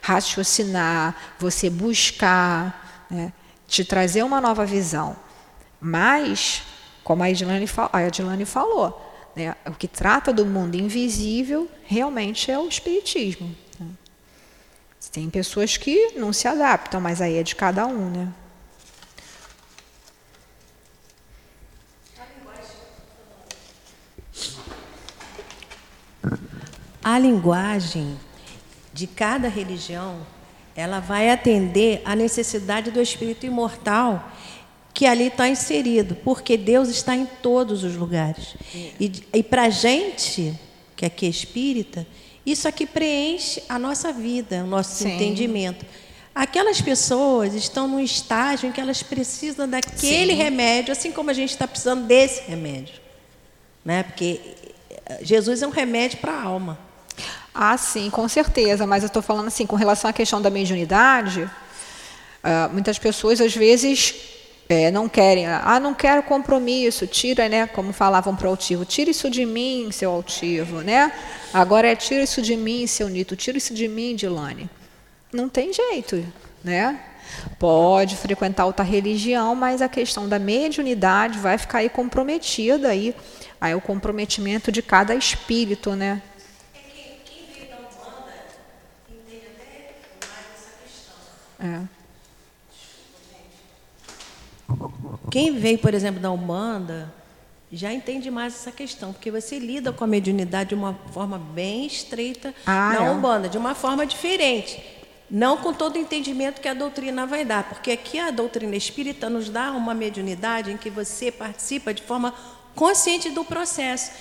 [0.00, 3.32] raciocinar, você buscar, né,
[3.66, 5.16] te trazer uma nova visão.
[5.80, 6.62] Mas
[7.02, 9.00] como a Edilane, a Edilane falou,
[9.34, 13.54] né, o que trata do mundo invisível realmente é o espiritismo.
[13.78, 13.86] Né?
[15.12, 18.28] Tem pessoas que não se adaptam, mas aí é de cada um, né?
[27.08, 28.18] A linguagem
[28.92, 30.26] de cada religião,
[30.74, 34.32] ela vai atender à necessidade do espírito imortal
[34.92, 38.56] que ali está inserido, porque Deus está em todos os lugares.
[38.98, 40.58] E, e para a gente,
[40.96, 42.04] que aqui é espírita,
[42.44, 45.14] isso aqui preenche a nossa vida, o nosso Sim.
[45.14, 45.86] entendimento.
[46.34, 50.38] Aquelas pessoas estão num estágio em que elas precisam daquele Sim.
[50.38, 52.96] remédio, assim como a gente está precisando desse remédio.
[53.84, 54.02] Né?
[54.02, 54.40] Porque
[55.20, 56.85] Jesus é um remédio para a alma.
[57.58, 58.86] Ah, sim, com certeza.
[58.86, 63.56] Mas eu estou falando assim, com relação à questão da mediunidade, uh, muitas pessoas às
[63.56, 64.14] vezes
[64.68, 69.10] é, não querem, ah, não quero compromisso, tira, né, como falavam para o altivo, tira
[69.10, 71.12] isso de mim, seu altivo, né?
[71.54, 74.68] Agora é tira isso de mim, seu Nito, tira isso de mim, Dilane.
[75.32, 76.22] Não tem jeito,
[76.62, 77.00] né?
[77.58, 83.14] Pode frequentar outra religião, mas a questão da mediunidade vai ficar aí comprometida aí,
[83.60, 86.20] aí o comprometimento de cada espírito, né?
[91.60, 91.80] É.
[95.30, 97.12] Quem veio, por exemplo, da Umbanda,
[97.72, 101.86] já entende mais essa questão, porque você lida com a mediunidade de uma forma bem
[101.86, 103.10] estreita ah, na é.
[103.10, 104.82] Umbanda, de uma forma diferente.
[105.28, 109.28] Não com todo o entendimento que a doutrina vai dar, porque aqui a doutrina espírita
[109.28, 112.32] nos dá uma mediunidade em que você participa de forma
[112.76, 114.12] consciente do processo.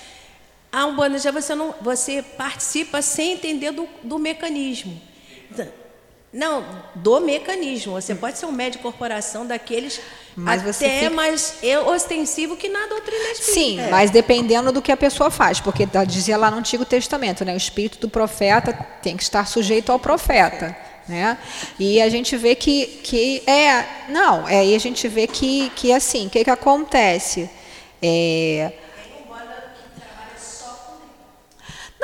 [0.71, 4.99] A Umbanda já você, não, você participa sem entender do, do mecanismo.
[5.51, 5.67] Então,
[6.35, 7.93] não, do mecanismo.
[7.93, 10.01] Você pode ser um médico corporação daqueles
[10.35, 11.09] mas até fica...
[11.09, 11.55] mais
[11.87, 13.53] ostensivo que na doutrina espírita.
[13.53, 13.87] Sim, é.
[13.89, 17.57] mas dependendo do que a pessoa faz, porque dizia lá no Antigo Testamento, né, o
[17.57, 20.75] espírito do profeta tem que estar sujeito ao profeta.
[21.07, 21.37] Né?
[21.79, 25.93] E a gente vê que, que é, não, é, e a gente vê que, que
[25.93, 27.49] assim, o que, que acontece?
[28.01, 28.73] É,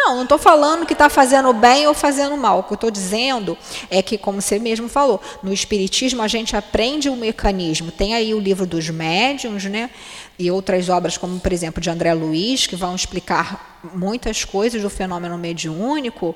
[0.03, 2.59] Não, não estou falando que está fazendo bem ou fazendo mal.
[2.59, 3.55] O que eu estou dizendo
[3.87, 7.91] é que, como você mesmo falou, no Espiritismo a gente aprende o mecanismo.
[7.91, 9.91] Tem aí o livro dos médiums, né?
[10.39, 14.89] E outras obras, como por exemplo de André Luiz, que vão explicar muitas coisas do
[14.89, 16.35] fenômeno mediúnico,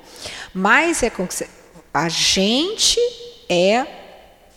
[0.54, 1.10] mas é
[1.92, 3.00] a gente
[3.48, 3.84] é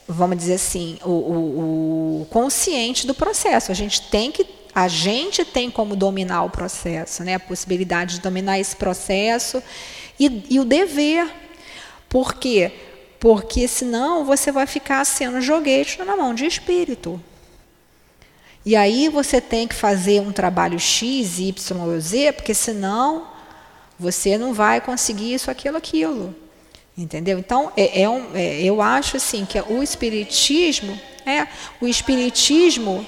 [0.08, 3.72] vamos dizer assim, o, o, o, consciente do processo.
[3.72, 7.36] A gente tem que a gente tem como dominar o processo, né?
[7.36, 9.62] a possibilidade de dominar esse processo
[10.20, 11.30] e, e o dever.
[12.08, 12.72] Por quê?
[13.20, 17.22] Porque senão você vai ficar sendo joguete na mão de espírito.
[18.66, 23.28] E aí você tem que fazer um trabalho X, Y Z, porque senão
[23.98, 26.36] você não vai conseguir isso, aquilo, aquilo.
[26.98, 27.40] Entendeu?
[27.40, 31.48] Então, é, é um, é, eu acho assim que o espiritismo, é,
[31.80, 33.06] o espiritismo,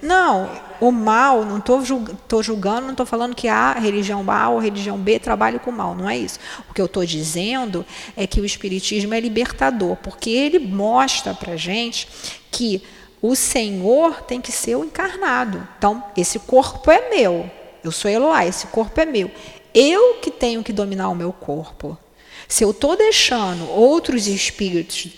[0.00, 0.50] não,
[0.80, 5.18] o mal, não estou julgando, não estou falando que a religião A ou religião B
[5.18, 6.38] trabalha com o mal, não é isso.
[6.68, 7.84] O que eu estou dizendo
[8.16, 12.08] é que o Espiritismo é libertador, porque ele mostra para a gente
[12.50, 12.82] que
[13.20, 15.66] o Senhor tem que ser o encarnado.
[15.78, 17.50] Então, esse corpo é meu,
[17.82, 19.30] eu sou Eloá, esse corpo é meu.
[19.72, 21.98] Eu que tenho que dominar o meu corpo.
[22.46, 25.08] Se eu estou deixando outros espíritos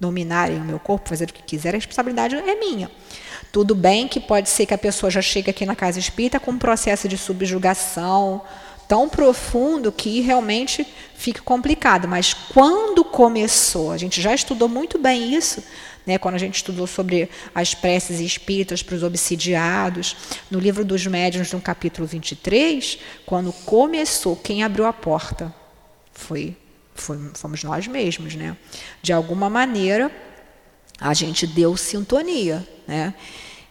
[0.00, 2.90] dominarem o meu corpo, fazer o que quiser, a responsabilidade é minha.
[3.52, 6.52] Tudo bem que pode ser que a pessoa já chegue aqui na casa espírita com
[6.52, 8.42] um processo de subjugação
[8.90, 10.84] tão profundo que realmente
[11.14, 12.08] fica complicado.
[12.08, 15.62] Mas quando começou, a gente já estudou muito bem isso,
[16.04, 20.16] né, quando a gente estudou sobre as preces espíritas para os obsidiados,
[20.50, 25.54] no livro dos médiuns, no capítulo 23, quando começou, quem abriu a porta
[26.12, 26.56] foi,
[26.92, 28.34] foi fomos nós mesmos.
[28.34, 28.56] Né?
[29.00, 30.10] De alguma maneira,
[31.00, 32.66] a gente deu sintonia.
[32.86, 33.14] Né?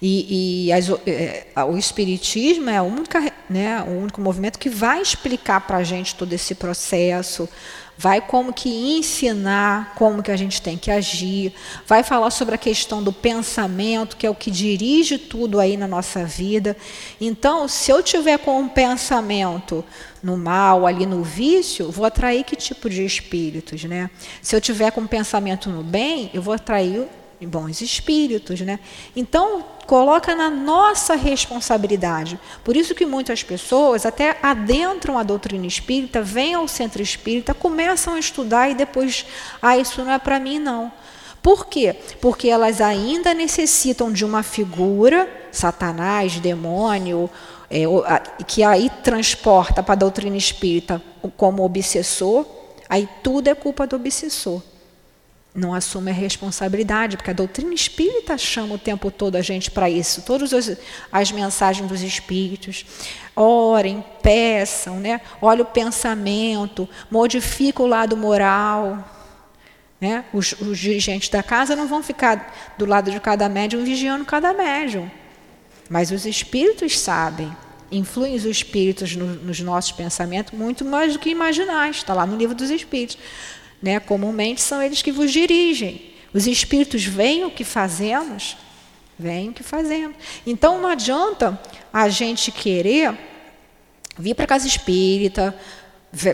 [0.01, 5.61] E, e as, é, o Espiritismo é única, né, o único movimento que vai explicar
[5.61, 7.49] para a gente todo esse processo,
[7.97, 11.53] vai como que ensinar como que a gente tem que agir,
[11.85, 15.85] vai falar sobre a questão do pensamento, que é o que dirige tudo aí na
[15.85, 16.77] nossa vida.
[17.19, 19.83] Então, se eu tiver com um pensamento
[20.23, 24.09] no mal, ali no vício, vou atrair que tipo de espíritos, né?
[24.41, 27.05] Se eu tiver com um pensamento no bem, eu vou atrair
[27.47, 28.79] bons espíritos, né?
[29.15, 32.39] Então, coloca na nossa responsabilidade.
[32.63, 38.13] Por isso que muitas pessoas até adentram a doutrina espírita, vêm ao centro espírita, começam
[38.13, 39.25] a estudar e depois,
[39.61, 40.91] ah, isso não é para mim não.
[41.41, 41.95] Por quê?
[42.19, 47.29] Porque elas ainda necessitam de uma figura, Satanás, demônio,
[47.71, 47.85] é,
[48.45, 51.01] que aí transporta para a doutrina espírita
[51.37, 52.45] como obsessor,
[52.89, 54.61] aí tudo é culpa do obsessor
[55.59, 59.89] não assume a responsabilidade, porque a doutrina espírita chama o tempo todo a gente para
[59.89, 60.21] isso.
[60.21, 60.77] Todas
[61.11, 62.85] as mensagens dos espíritos.
[63.35, 65.21] Orem, peçam, né?
[65.41, 69.03] olha o pensamento, modifica o lado moral.
[69.99, 70.25] Né?
[70.33, 74.53] Os, os, dirigentes da casa não vão ficar do lado de cada médium vigiando cada
[74.53, 75.09] médium.
[75.89, 77.51] Mas os espíritos sabem.
[77.91, 81.97] Influem os espíritos no, nos nossos pensamentos muito mais do que imaginais.
[81.97, 83.17] Está lá no livro dos espíritos.
[83.81, 83.99] Né?
[83.99, 86.13] Comumente são eles que vos dirigem.
[86.33, 88.57] Os espíritos veem o que fazemos,
[89.17, 90.15] veem o que fazemos.
[90.45, 91.59] Então não adianta
[91.91, 93.17] a gente querer
[94.17, 95.55] vir para a casa espírita,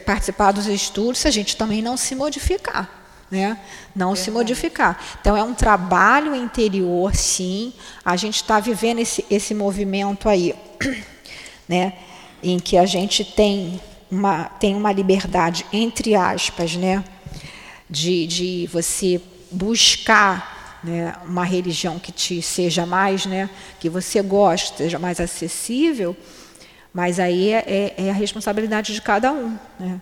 [0.06, 3.04] participar dos estudos, se a gente também não se modificar.
[3.30, 3.58] Né?
[3.96, 5.00] Não é se modificar.
[5.20, 7.74] Então é um trabalho interior, sim.
[8.04, 10.54] A gente está vivendo esse, esse movimento aí,
[11.68, 11.94] né?
[12.44, 13.82] em que a gente tem
[14.12, 17.04] uma, tem uma liberdade, entre aspas, né?
[17.90, 19.22] De, de você
[19.52, 26.16] buscar né, uma religião que te seja mais, né, que você goste, seja mais acessível,
[26.94, 29.58] mas aí é, é, é a responsabilidade de cada um.
[29.80, 30.00] Né?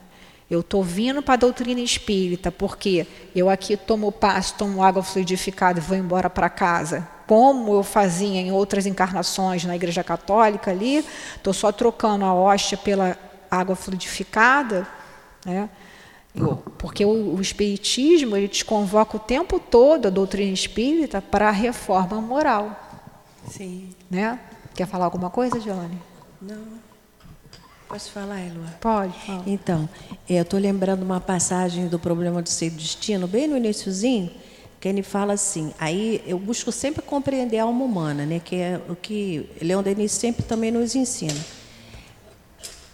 [0.50, 5.80] Eu estou vindo para a doutrina espírita, porque eu aqui tomo passo, tomo água fluidificada
[5.80, 7.08] e vou embora para casa.
[7.26, 11.04] Como eu fazia em outras encarnações na Igreja Católica ali,
[11.36, 13.17] estou só trocando a hóstia pela
[13.50, 14.86] água fluidificada.
[15.43, 15.69] Né?
[16.78, 21.52] Porque o, o, Espiritismo ele te convoca o tempo todo, a doutrina espírita, para a
[21.52, 22.76] reforma moral.
[23.50, 23.89] Sim.
[24.10, 24.39] Né?
[24.74, 25.98] Quer falar alguma coisa, Joane?
[26.41, 26.84] Não.
[27.88, 28.65] Posso falar, Elua?
[28.82, 29.13] Pode.
[29.19, 29.43] Fala.
[29.46, 29.88] Então,
[30.28, 34.32] eu estou lembrando uma passagem do Problema do Ser Destino, bem no iníciozinho,
[34.80, 38.82] que ele fala assim, aí eu busco sempre compreender a alma humana, né, que é
[38.89, 41.39] o que Leão Denis sempre também nos ensina.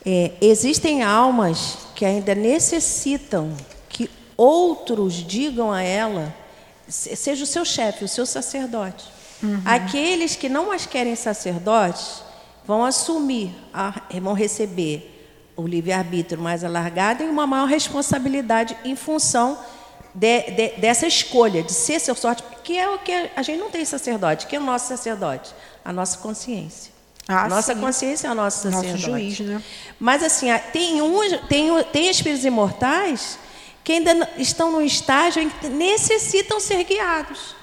[0.05, 3.55] É, existem almas que ainda necessitam
[3.89, 6.33] que outros digam a ela,
[6.87, 9.05] seja o seu chefe, o seu sacerdote.
[9.43, 9.61] Uhum.
[9.65, 12.23] Aqueles que não mais querem sacerdotes
[12.65, 15.15] vão assumir, a, vão receber
[15.55, 19.59] o livre-arbítrio mais alargado e uma maior responsabilidade em função
[20.13, 23.69] de, de, dessa escolha de ser seu sorte, que é o que a gente não
[23.69, 26.98] tem sacerdote, que é o nosso sacerdote, a nossa consciência.
[27.31, 27.79] Ah, nossa sim.
[27.79, 29.61] consciência é a nossa Nosso juiz, né?
[29.99, 33.37] Mas assim, tem, um, tem, tem espíritos imortais
[33.83, 37.55] que ainda estão no estágio em que necessitam ser guiados.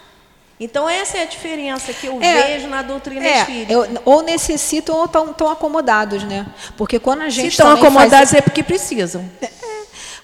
[0.59, 3.73] Então, essa é a diferença que eu é, vejo na doutrina é, espírita.
[3.73, 6.47] Eu, ou necessitam ou estão acomodados, né?
[6.77, 7.43] Porque quando a gente.
[7.43, 8.35] Se estão acomodados faz...
[8.35, 9.29] é porque precisam.
[9.43, 9.51] É,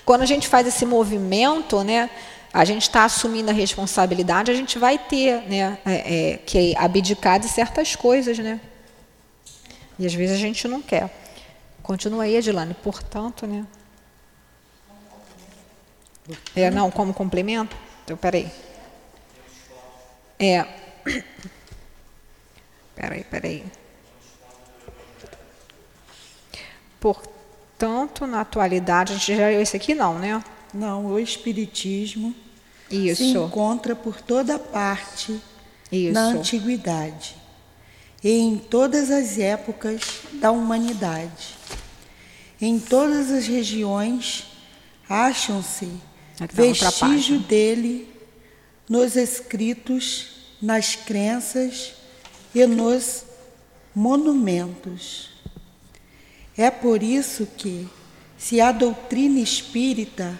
[0.06, 2.08] quando a gente faz esse movimento, né?
[2.54, 7.40] A gente está assumindo a responsabilidade, a gente vai ter né, é, é que abdicar
[7.40, 8.60] de certas coisas, né?
[9.98, 11.10] E às vezes a gente não quer.
[11.82, 12.74] Continua aí, Edilane.
[12.74, 13.66] Portanto, né?
[16.54, 17.76] É, não, como complemento?
[18.04, 18.50] Então, peraí.
[20.38, 20.66] É.
[22.94, 23.64] Peraí, peraí.
[27.00, 30.44] Portanto, na atualidade, a gente já leu esse aqui não, né?
[30.72, 32.34] Não, o Espiritismo
[32.90, 33.24] Isso.
[33.24, 35.40] se encontra por toda parte
[35.90, 36.12] Isso.
[36.12, 37.41] na antiguidade
[38.22, 40.00] e em todas as épocas
[40.34, 41.56] da humanidade.
[42.60, 44.46] Em todas as regiões
[45.08, 45.90] acham-se
[46.52, 48.08] vestígios dele
[48.88, 50.28] nos escritos,
[50.60, 51.94] nas crenças
[52.54, 53.24] e nos
[53.94, 55.30] monumentos.
[56.56, 57.88] É por isso que,
[58.38, 60.38] se a doutrina espírita,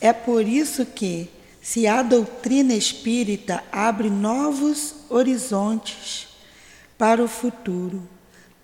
[0.00, 1.28] é por isso que,
[1.62, 6.28] se a doutrina espírita abre novos horizontes
[6.96, 8.06] para o futuro,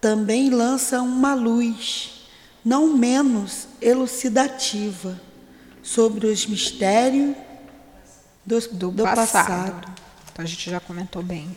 [0.00, 2.28] também lança uma luz,
[2.64, 5.20] não menos elucidativa,
[5.82, 7.36] sobre os mistérios
[8.44, 9.46] do, do, do passado.
[9.46, 9.94] passado.
[10.32, 11.56] Então, a gente já comentou bem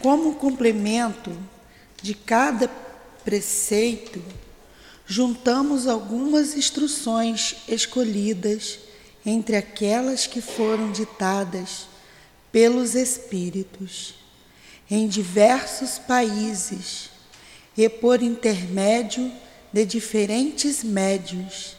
[0.00, 1.36] Como complemento
[2.00, 2.68] de cada
[3.24, 4.22] preceito,
[5.06, 8.78] juntamos algumas instruções escolhidas
[9.24, 11.91] entre aquelas que foram ditadas
[12.52, 14.14] pelos Espíritos
[14.90, 17.08] em diversos países
[17.76, 19.32] e por intermédio
[19.72, 21.76] de diferentes médios.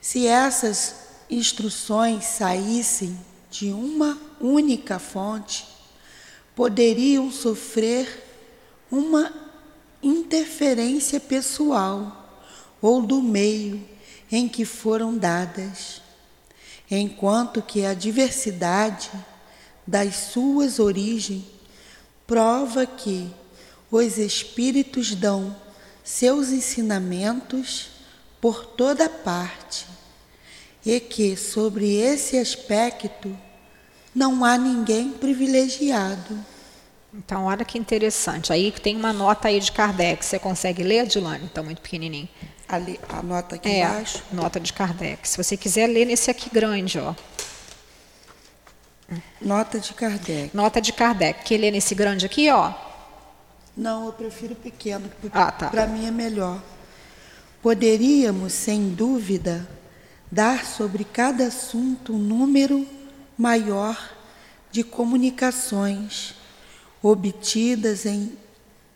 [0.00, 0.94] Se essas
[1.28, 3.18] instruções saíssem
[3.50, 5.66] de uma única fonte,
[6.56, 8.24] poderiam sofrer
[8.90, 9.30] uma
[10.02, 12.42] interferência pessoal
[12.80, 13.86] ou do meio
[14.32, 16.00] em que foram dadas,
[16.90, 19.10] enquanto que a diversidade
[19.88, 21.44] das suas origens
[22.26, 23.30] prova que
[23.90, 25.56] os espíritos dão
[26.04, 27.88] seus ensinamentos
[28.38, 29.86] por toda parte
[30.84, 33.34] e que sobre esse aspecto
[34.14, 36.38] não há ninguém privilegiado.
[37.14, 38.52] Então, olha que interessante.
[38.52, 40.22] Aí tem uma nota aí de Kardec.
[40.22, 41.46] Você consegue ler, Dilane?
[41.46, 42.28] Está muito pequenininho.
[42.68, 44.22] Ali, a nota aqui é, embaixo?
[44.30, 45.26] nota de Kardec.
[45.26, 47.14] Se você quiser ler nesse aqui grande, ó.
[49.40, 50.54] Nota de Kardec.
[50.54, 51.44] Nota de Kardec.
[51.44, 52.72] Quer ler nesse grande aqui, ó?
[53.76, 55.68] Não, eu prefiro pequeno, porque ah, tá.
[55.68, 56.62] para mim é melhor.
[57.62, 59.68] Poderíamos, sem dúvida,
[60.30, 62.86] dar sobre cada assunto um número
[63.36, 64.12] maior
[64.70, 66.34] de comunicações
[67.02, 68.32] obtidas em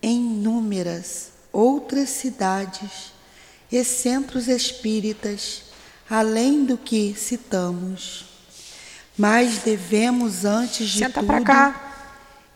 [0.03, 3.13] inúmeras outras cidades
[3.71, 5.63] e centros espíritas,
[6.11, 8.32] além do que citamos.
[9.17, 11.35] Mas devemos, antes de Senta tudo,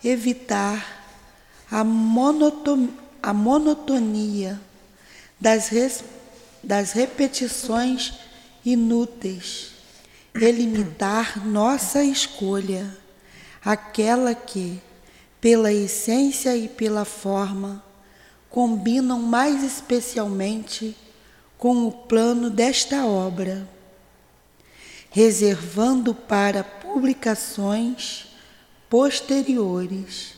[0.03, 0.97] evitar
[1.71, 2.89] a, monoton,
[3.23, 4.61] a monotonia
[5.41, 6.05] das, res,
[6.63, 8.15] das repetições
[8.65, 9.73] inúteis.
[10.35, 12.95] E limitar nossa escolha,
[13.65, 14.81] aquela que,
[15.41, 17.83] pela essência e pela forma,
[18.51, 20.97] combinam mais especialmente
[21.57, 23.67] com o plano desta obra,
[25.17, 28.27] reservando para publicações
[28.87, 30.35] posteriores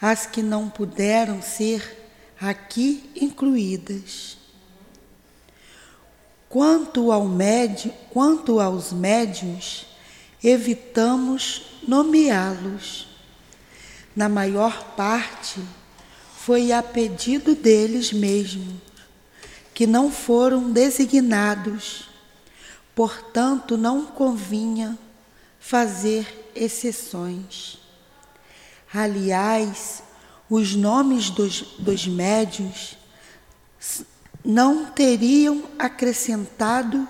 [0.00, 2.06] as que não puderam ser
[2.40, 4.38] aqui incluídas.
[6.48, 9.86] Quanto, ao médio, quanto aos médios,
[10.40, 13.08] evitamos nomeá-los.
[14.14, 15.60] Na maior parte,
[16.36, 18.76] foi a pedido deles mesmos,
[19.74, 22.13] que não foram designados,
[22.94, 24.98] portanto, não convinha
[25.58, 27.78] fazer exceções.
[28.92, 30.02] Aliás,
[30.48, 32.96] os nomes dos, dos médios
[34.44, 37.08] não teriam acrescentado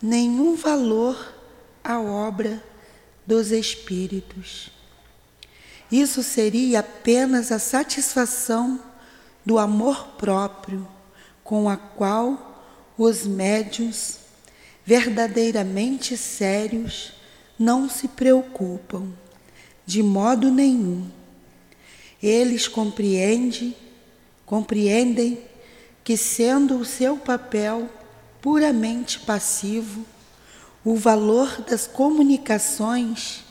[0.00, 1.34] nenhum valor
[1.82, 2.62] à obra
[3.26, 4.70] dos espíritos.
[5.90, 8.80] Isso seria apenas a satisfação
[9.44, 10.86] do amor próprio
[11.42, 12.62] com a qual
[12.96, 14.18] os médios
[14.88, 17.12] verdadeiramente sérios
[17.58, 19.12] não se preocupam
[19.84, 21.06] de modo nenhum.
[22.22, 23.76] Eles compreendem,
[24.46, 25.40] compreendem
[26.02, 27.86] que, sendo o seu papel
[28.40, 30.06] puramente passivo,
[30.82, 33.44] o valor das comunicações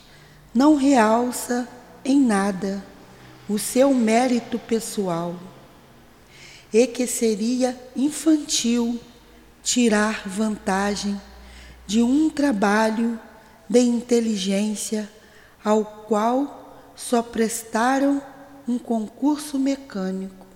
[0.55, 1.69] não realça
[2.03, 2.83] em nada
[3.47, 5.35] o seu mérito pessoal
[6.73, 8.99] e que seria infantil
[9.67, 11.19] tirar vantagem
[11.85, 13.19] de um trabalho
[13.67, 15.09] de inteligência
[15.61, 18.21] ao qual só prestaram
[18.65, 20.47] um concurso mecânico.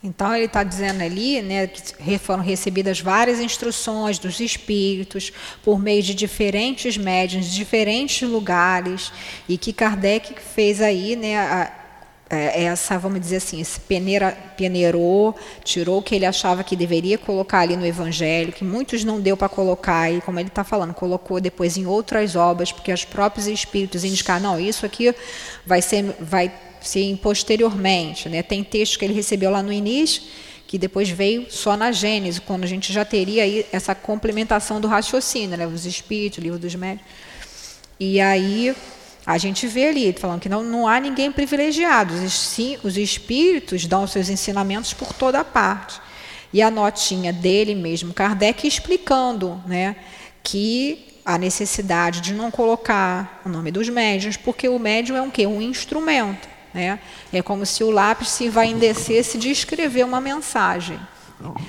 [0.00, 5.32] Então ele está dizendo ali, né, que foram recebidas várias instruções dos espíritos
[5.64, 9.12] por meio de diferentes médiuns, de diferentes lugares,
[9.48, 11.79] e que Kardec fez aí, né, a,
[12.36, 17.60] essa, vamos dizer assim, esse peneira, peneirou, tirou o que ele achava que deveria colocar
[17.60, 21.40] ali no Evangelho, que muitos não deu para colocar, e como ele está falando, colocou
[21.40, 25.12] depois em outras obras, porque os próprios espíritos indicaram, não, isso aqui
[25.66, 28.28] vai ser, vai sim posteriormente.
[28.28, 28.44] Né?
[28.44, 30.22] Tem texto que ele recebeu lá no início,
[30.68, 34.86] que depois veio só na Gênesis, quando a gente já teria aí essa complementação do
[34.86, 35.66] raciocínio, né?
[35.66, 37.04] os espíritos, o livro dos médios.
[37.98, 38.74] E aí
[39.26, 44.06] a gente vê ali, falando que não, não há ninguém privilegiado, sim, os espíritos dão
[44.06, 46.00] seus ensinamentos por toda parte.
[46.52, 49.94] E a notinha dele mesmo, Kardec, explicando né,
[50.42, 55.30] que a necessidade de não colocar o nome dos médiuns, porque o médium é um
[55.30, 55.46] quê?
[55.46, 56.48] Um instrumento.
[56.74, 56.98] Né?
[57.32, 60.98] É como se o lápis se envaidecesse de escrever uma mensagem.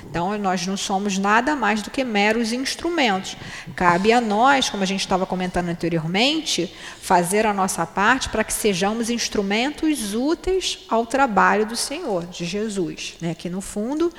[0.04, 3.36] Então, nós não somos nada mais do que meros instrumentos.
[3.74, 8.52] Cabe a nós, como a gente estava comentando anteriormente, fazer a nossa parte para que
[8.52, 13.14] sejamos instrumentos úteis ao trabalho do Senhor, de Jesus.
[13.20, 13.34] Né?
[13.34, 14.12] Que, no fundo,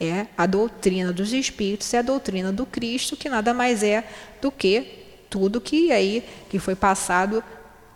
[0.00, 4.04] é a doutrina dos espíritos, é a doutrina do Cristo, que nada mais é
[4.40, 7.42] do que tudo que aí que foi passado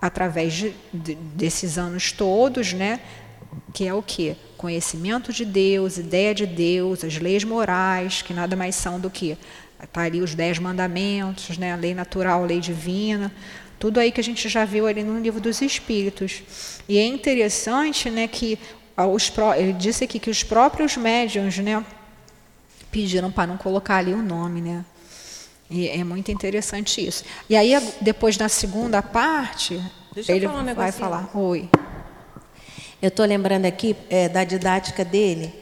[0.01, 3.01] através de, de, desses anos todos, né?
[3.73, 4.37] Que é o que?
[4.59, 9.39] Conhecimento de Deus, ideia de Deus, as leis morais, que nada mais são do que
[9.93, 11.73] tá ali os dez mandamentos, né?
[11.73, 13.33] A lei natural, a lei divina,
[13.79, 16.43] tudo aí que a gente já viu ali no livro dos Espíritos.
[16.89, 18.59] E é interessante, né, que
[18.97, 21.85] os, ele disse aqui que os próprios médiuns, né,
[22.91, 24.85] pediram para não colocar ali o nome, né?
[25.71, 27.25] E é muito interessante isso.
[27.49, 29.81] E aí, depois na segunda parte,
[30.15, 31.31] Deixa ele falar um vai falar.
[31.37, 31.69] Oi.
[33.01, 35.55] Eu estou lembrando aqui é, da didática dele,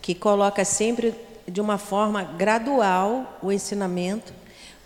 [0.00, 1.12] que coloca sempre
[1.46, 4.32] de uma forma gradual o ensinamento,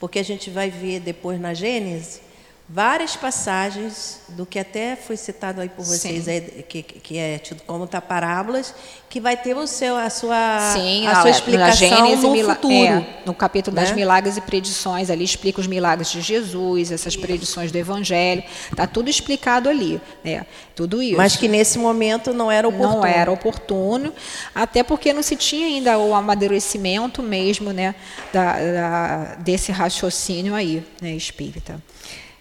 [0.01, 2.23] porque a gente vai ver depois na Gênesis
[2.69, 6.27] várias passagens do que até foi citado aí por vocês,
[6.69, 8.75] que, que é tido como tá parábolas,
[9.09, 12.75] que vai ter o seu, a sua, Sim, a sua explicação no futuro.
[12.75, 13.83] É, no capítulo né?
[13.83, 17.23] das milagres e predições, ali explica os milagres de Jesus, essas isso.
[17.23, 20.45] predições do Evangelho, está tudo explicado ali, né?
[20.75, 21.17] tudo isso.
[21.17, 22.97] Mas que nesse momento não era oportuno.
[22.99, 24.13] Não era oportuno,
[24.55, 27.95] até porque não se tinha ainda o amadurecimento mesmo né,
[28.31, 31.83] da, da desse raciocínio aí, né, espírita.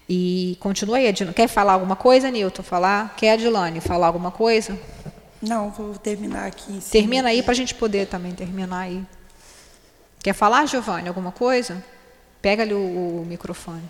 [0.09, 1.35] E continua aí, Adilane.
[1.35, 2.63] Quer falar alguma coisa, Nilton?
[2.63, 3.13] Falar?
[3.15, 4.79] Quer, Adilane, falar alguma coisa?
[5.41, 6.79] Não, vou terminar aqui.
[6.89, 9.05] Termina aí para a gente poder também terminar aí.
[10.23, 11.83] Quer falar, Giovanni, alguma coisa?
[12.41, 13.83] Pega ali o, o microfone.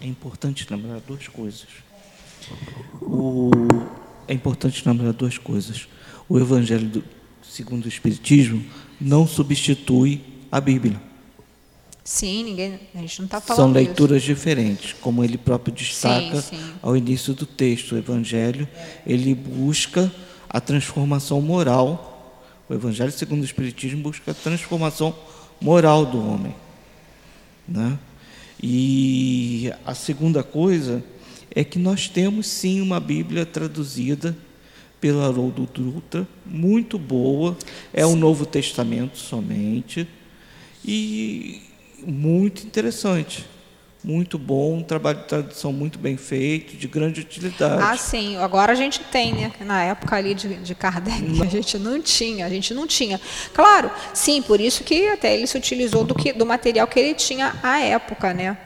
[0.00, 1.68] É importante lembrar duas coisas.
[3.00, 3.50] O,
[4.26, 5.86] é importante lembrar duas coisas.
[6.28, 7.04] O Evangelho do,
[7.42, 8.64] segundo o Espiritismo
[9.00, 10.20] não substitui
[10.50, 11.00] a Bíblia.
[12.04, 14.26] Sim, ninguém, a gente não está falando São leituras isso.
[14.26, 16.72] diferentes, como ele próprio destaca sim, sim.
[16.82, 17.92] ao início do texto.
[17.92, 18.68] O Evangelho,
[19.06, 20.12] ele busca
[20.48, 22.42] a transformação moral.
[22.68, 25.14] O Evangelho, segundo o Espiritismo, busca a transformação
[25.60, 26.54] moral do homem.
[27.66, 27.98] Né?
[28.62, 31.02] E a segunda coisa
[31.54, 34.36] é que nós temos sim uma Bíblia traduzida
[35.04, 37.54] pela Haroldo Dutra, muito boa,
[37.92, 40.08] é o Novo Testamento somente,
[40.82, 41.60] e
[42.06, 43.44] muito interessante.
[44.02, 47.82] Muito bom, um trabalho de tradução muito bem feito, de grande utilidade.
[47.82, 48.38] Ah, sim.
[48.38, 49.52] Agora a gente tem, né?
[49.60, 51.44] Na época ali de, de Kardec, não.
[51.44, 53.20] a gente não tinha, a gente não tinha.
[53.52, 57.12] Claro, sim, por isso que até ele se utilizou do, que, do material que ele
[57.12, 58.56] tinha à época, né?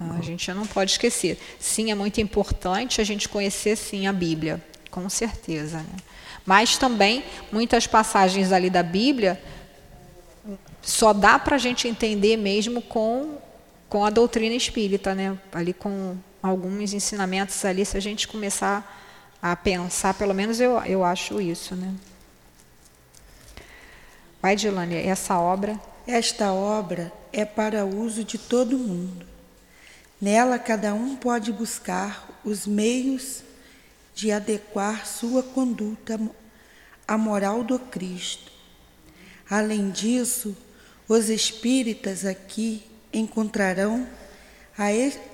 [0.00, 1.38] A gente não pode esquecer.
[1.58, 4.58] Sim, é muito importante a gente conhecer, sim, a Bíblia
[4.92, 5.78] com certeza.
[5.78, 5.96] Né?
[6.46, 9.42] Mas também, muitas passagens ali da Bíblia
[10.82, 13.38] só dá para a gente entender mesmo com,
[13.88, 15.36] com a doutrina espírita, né?
[15.52, 19.00] ali com alguns ensinamentos ali, se a gente começar
[19.40, 21.74] a pensar, pelo menos eu, eu acho isso.
[21.74, 21.94] Né?
[24.40, 25.80] Vai, Dilane, essa obra.
[26.06, 29.24] Esta obra é para uso de todo mundo.
[30.20, 33.42] Nela, cada um pode buscar os meios
[34.14, 36.20] de adequar sua conduta
[37.06, 38.52] à moral do Cristo.
[39.48, 40.56] Além disso,
[41.08, 42.82] os espíritas aqui
[43.12, 44.06] encontrarão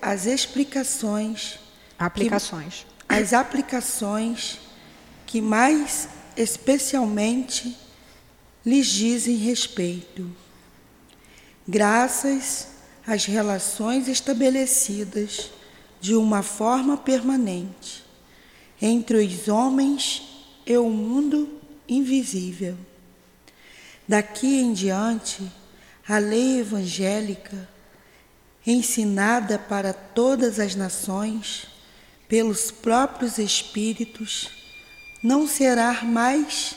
[0.02, 1.58] as explicações,
[1.98, 4.58] aplicações, que, as aplicações
[5.26, 7.76] que mais especialmente
[8.64, 10.30] lhes dizem respeito.
[11.66, 12.68] Graças
[13.06, 15.50] às relações estabelecidas
[16.00, 18.07] de uma forma permanente
[18.80, 20.22] entre os homens
[20.66, 22.76] e o mundo invisível.
[24.06, 25.42] Daqui em diante,
[26.08, 27.68] a lei evangélica,
[28.66, 31.66] ensinada para todas as nações
[32.28, 34.50] pelos próprios Espíritos,
[35.22, 36.76] não será mais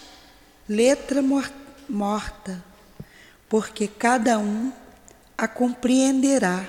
[0.67, 1.21] letra
[1.87, 2.63] morta,
[3.47, 4.71] porque cada um
[5.37, 6.65] a compreenderá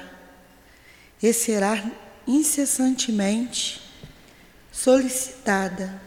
[1.23, 1.83] e será
[2.27, 3.82] incessantemente
[4.73, 6.01] solicitada,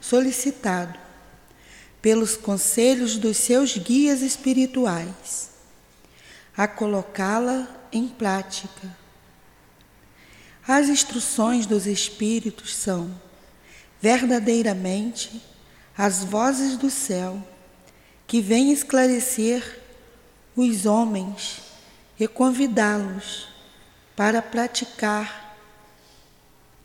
[0.00, 0.96] solicitado
[2.00, 5.50] pelos conselhos dos seus guias espirituais,
[6.56, 8.96] a colocá-la em prática.
[10.66, 13.10] As instruções dos espíritos são
[14.00, 15.42] verdadeiramente
[15.98, 17.42] as vozes do céu
[18.26, 19.80] que vêm esclarecer
[20.54, 21.62] os homens
[22.18, 23.48] e convidá-los
[24.14, 25.45] para praticar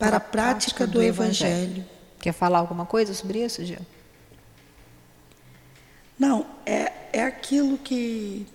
[0.01, 1.85] para a prática do, evangelho.
[2.19, 3.85] Quer falar alguma coisa sobre isso, Gil?
[6.17, 8.47] Não, é, é aquilo que,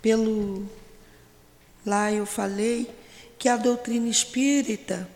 [0.00, 0.64] pelo
[1.84, 2.88] lá eu falei,
[3.36, 5.08] que a doutrina espírita,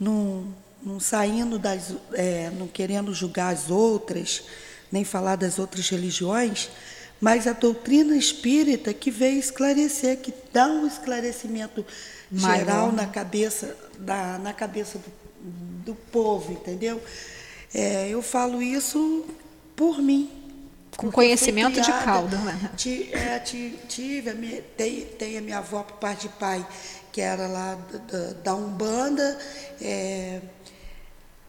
[0.00, 0.50] num,
[0.82, 4.44] não saindo das, é, não querendo julgar as outras,
[4.90, 6.70] nem falar das outras religiões,
[7.20, 11.84] mas a doutrina espírita que veio esclarecer, que dá um esclarecimento
[12.30, 12.58] Maior.
[12.58, 15.12] geral na cabeça, da, na cabeça do,
[15.84, 17.02] do povo, entendeu?
[17.74, 19.24] É, eu falo isso
[19.76, 20.30] por mim.
[20.96, 22.70] Com conhecimento criada, de cauda, né?
[23.12, 26.66] É, tive, tem, tem a minha avó por parte de pai,
[27.12, 27.78] que era lá
[28.10, 29.38] da, da Umbanda.
[29.80, 30.40] É,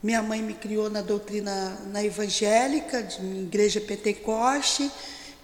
[0.04, 4.90] minha mãe me criou na doutrina na evangélica, de igreja Pentecoste.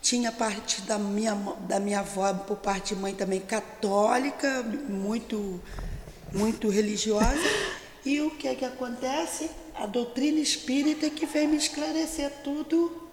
[0.05, 5.59] Tinha parte da minha, da minha avó, por parte de mãe também católica, muito,
[6.31, 7.41] muito religiosa.
[8.05, 9.49] E o que é que acontece?
[9.73, 13.09] A doutrina espírita que veio me esclarecer tudo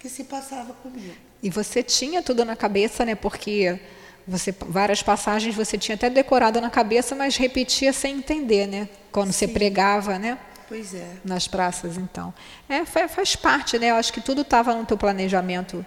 [0.00, 1.14] que se passava comigo.
[1.42, 3.14] E você tinha tudo na cabeça, né?
[3.14, 3.78] Porque
[4.26, 8.88] você várias passagens você tinha até decorado na cabeça, mas repetia sem entender, né?
[9.12, 9.40] Quando Sim.
[9.40, 10.38] você pregava, né?
[10.66, 11.10] Pois é.
[11.22, 12.32] Nas praças, então.
[12.70, 13.90] É, faz parte, né?
[13.90, 15.84] Eu acho que tudo estava no teu planejamento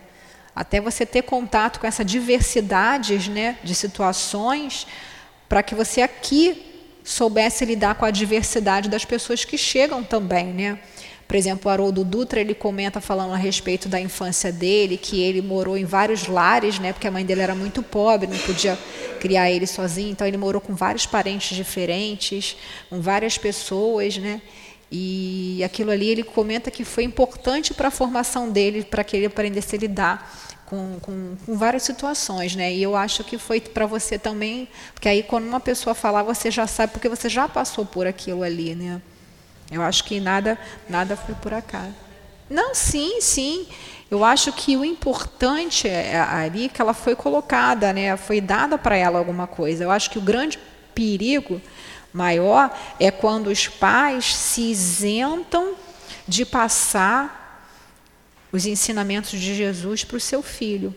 [0.55, 4.87] até você ter contato com essa diversidade né, de situações,
[5.49, 6.65] para que você aqui
[7.03, 10.47] soubesse lidar com a diversidade das pessoas que chegam também.
[10.47, 10.79] Né?
[11.27, 15.41] Por exemplo, o Haroldo Dutra ele comenta falando a respeito da infância dele, que ele
[15.41, 18.77] morou em vários lares, né, porque a mãe dele era muito pobre, não podia
[19.19, 22.55] criar ele sozinho, então ele morou com vários parentes diferentes,
[22.89, 24.41] com várias pessoas, né?
[24.91, 29.25] E aquilo ali ele comenta que foi importante para a formação dele, para que ele
[29.25, 32.73] aprendesse a lidar com, com, com, várias situações, né?
[32.73, 36.49] E eu acho que foi para você também, porque aí quando uma pessoa falar, você
[36.49, 39.01] já sabe, porque você já passou por aquilo ali, né?
[39.71, 40.57] Eu acho que nada,
[40.89, 41.93] nada foi por acaso.
[42.49, 43.67] Não, sim, sim.
[44.09, 48.15] Eu acho que o importante é, é ali que ela foi colocada, né?
[48.17, 49.83] Foi dada para ela alguma coisa.
[49.83, 50.59] Eu acho que o grande
[50.93, 51.59] perigo
[52.13, 55.73] maior é quando os pais se isentam
[56.27, 57.44] de passar
[58.55, 60.95] os ensinamentos de Jesus para o seu filho.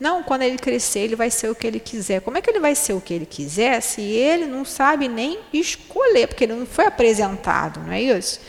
[0.00, 2.20] Não, quando ele crescer, ele vai ser o que ele quiser.
[2.20, 5.38] Como é que ele vai ser o que ele quiser se ele não sabe nem
[5.52, 8.40] escolher, porque ele não foi apresentado, não é isso?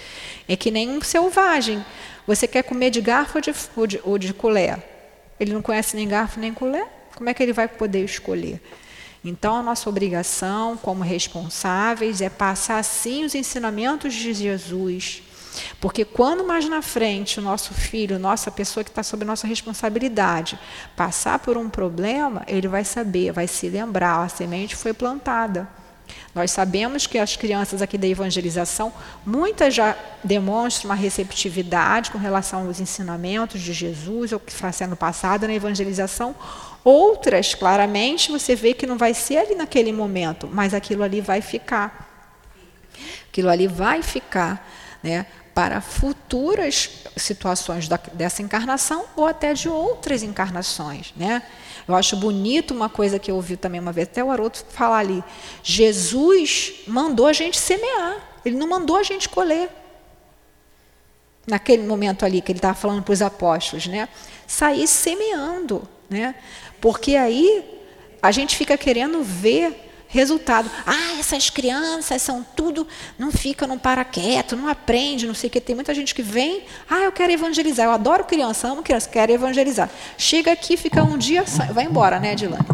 [0.48, 1.84] É que nem um selvagem.
[2.26, 4.78] Você quer comer de garfo ou de, ou de, ou de colher?
[5.40, 6.86] Ele não conhece nem garfo nem colher?
[7.16, 8.62] Como é que ele vai poder escolher?
[9.26, 15.24] Então, a nossa obrigação, como responsáveis, é passar sim os ensinamentos de Jesus
[15.80, 20.60] porque quando mais na frente o nosso filho, nossa pessoa que está sob nossa responsabilidade,
[20.95, 25.68] passar por um problema, ele vai saber, vai se lembrar, a semente foi plantada.
[26.34, 28.93] Nós sabemos que as crianças aqui da evangelização,
[29.26, 34.95] muitas já demonstram uma receptividade com relação aos ensinamentos de Jesus, o que está sendo
[34.95, 36.36] passado na evangelização.
[36.84, 41.41] Outras, claramente, você vê que não vai ser ali naquele momento, mas aquilo ali vai
[41.41, 42.07] ficar.
[43.28, 44.66] Aquilo ali vai ficar.
[45.01, 45.26] Né?
[45.54, 51.14] Para futuras situações da, dessa encarnação ou até de outras encarnações.
[51.16, 51.43] Né?
[51.88, 55.00] Eu acho bonito uma coisa que eu ouvi também uma vez, até o Aroto falar
[55.00, 55.24] ali.
[55.64, 59.70] Jesus mandou a gente semear, ele não mandou a gente colher.
[61.47, 64.08] Naquele momento ali que ele estava falando para os apóstolos, né?
[64.45, 66.36] Sair semeando, né?
[66.80, 67.66] Porque aí
[68.22, 72.88] a gente fica querendo ver Resultado, ah, essas crianças são tudo,
[73.18, 75.62] não fica, não para quieto, não aprende, não sei o que.
[75.62, 79.32] Tem muita gente que vem, ah, eu quero evangelizar, eu adoro criança, amo criança, quero
[79.32, 79.88] evangelizar.
[80.18, 82.66] Chega aqui, fica um dia, vai embora, né, Edilane?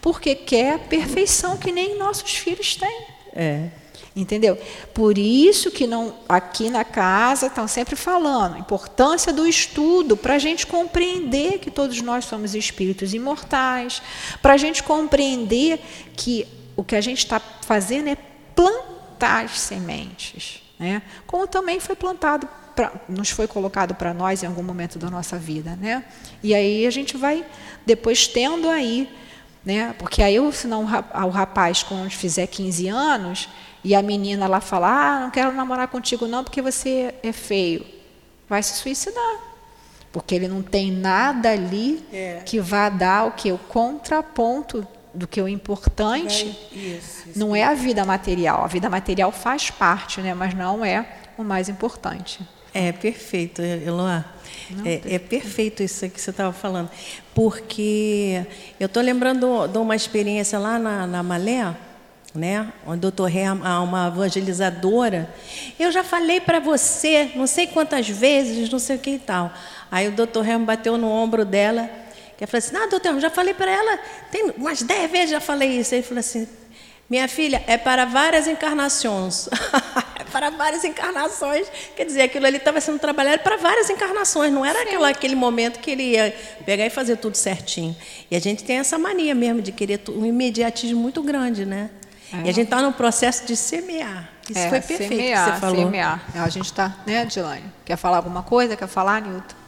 [0.00, 3.06] Porque quer a perfeição que nem nossos filhos têm.
[3.34, 3.68] É.
[4.16, 4.58] Entendeu?
[4.94, 10.34] Por isso que não aqui na casa estão sempre falando a importância do estudo para
[10.34, 14.02] a gente compreender que todos nós somos espíritos imortais,
[14.40, 15.80] para a gente compreender
[16.14, 16.46] que
[16.76, 18.16] o que a gente está fazendo é
[18.54, 21.02] plantar as sementes, né?
[21.26, 25.38] como também foi plantado, pra, nos foi colocado para nós em algum momento da nossa
[25.38, 25.76] vida.
[25.80, 26.04] Né?
[26.42, 27.44] E aí a gente vai
[27.84, 29.08] depois tendo aí,
[29.64, 29.94] né?
[29.98, 33.48] porque aí senão o rapaz, quando fizer 15 anos,
[33.84, 37.84] e a menina lá fala, ah, não quero namorar contigo não porque você é feio,
[38.48, 39.52] vai se suicidar.
[40.12, 42.42] Porque ele não tem nada ali é.
[42.44, 43.50] que vá dar o que?
[43.50, 47.38] O contraponto do que o importante isso, isso.
[47.38, 48.64] não é a vida material.
[48.64, 50.34] A vida material faz parte, né?
[50.34, 51.06] mas não é
[51.36, 52.40] o mais importante.
[52.74, 54.24] É perfeito, Eloá.
[54.84, 56.90] É, é, perfeito isso que você estava falando.
[57.34, 58.46] Porque
[58.80, 61.74] eu estou lembrando de uma experiência lá na, na Malé,
[62.34, 62.72] né?
[62.86, 65.28] O doutor Ré, uma evangelizadora.
[65.78, 69.52] Eu já falei para você, não sei quantas vezes, não sei o que e tal.
[69.90, 71.90] Aí o doutor Ré bateu no ombro dela
[72.46, 73.98] que falou assim: Não, doutor, já falei para ela,
[74.30, 75.94] tem umas dez vezes já falei isso.
[75.94, 76.46] Ele falou assim:
[77.08, 79.48] Minha filha, é para várias encarnações.
[80.18, 81.66] é para várias encarnações.
[81.96, 85.78] Quer dizer, aquilo ali estava sendo trabalhado para várias encarnações, não era aquela, aquele momento
[85.78, 86.34] que ele ia
[86.64, 87.96] pegar e fazer tudo certinho.
[88.30, 91.90] E a gente tem essa mania mesmo de querer um imediatismo muito grande, né?
[92.32, 92.46] É.
[92.46, 94.30] E a gente está no processo de semear.
[94.48, 95.84] Isso é, foi perfeito semear, que você falou.
[95.84, 96.24] Semear.
[96.34, 97.64] A gente está, né, Dilane?
[97.84, 98.74] Quer falar alguma coisa?
[98.74, 99.61] Quer falar, Nilton?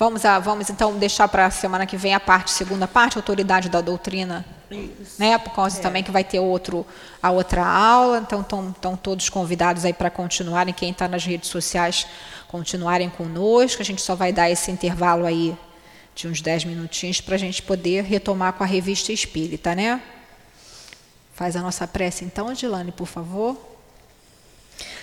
[0.00, 3.68] Vamos, a, vamos então deixar para a semana que vem a parte, segunda parte, autoridade
[3.68, 4.46] da doutrina.
[4.70, 5.16] Isso.
[5.18, 5.82] Né, por causa é.
[5.82, 6.86] também que vai ter outro,
[7.22, 8.16] a outra aula.
[8.16, 12.06] Então estão todos convidados aí para continuarem, quem está nas redes sociais,
[12.48, 13.82] continuarem conosco.
[13.82, 15.54] A gente só vai dar esse intervalo aí
[16.14, 20.00] de uns 10 minutinhos para a gente poder retomar com a revista espírita, né?
[21.34, 23.54] Faz a nossa prece então, Adilane, por favor.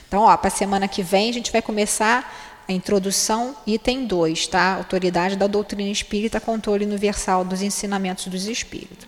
[0.07, 4.75] Então, ó, para a semana que vem a gente vai começar introdução, item 2, tá?
[4.75, 9.07] Autoridade da doutrina espírita, controle universal dos ensinamentos dos espíritos.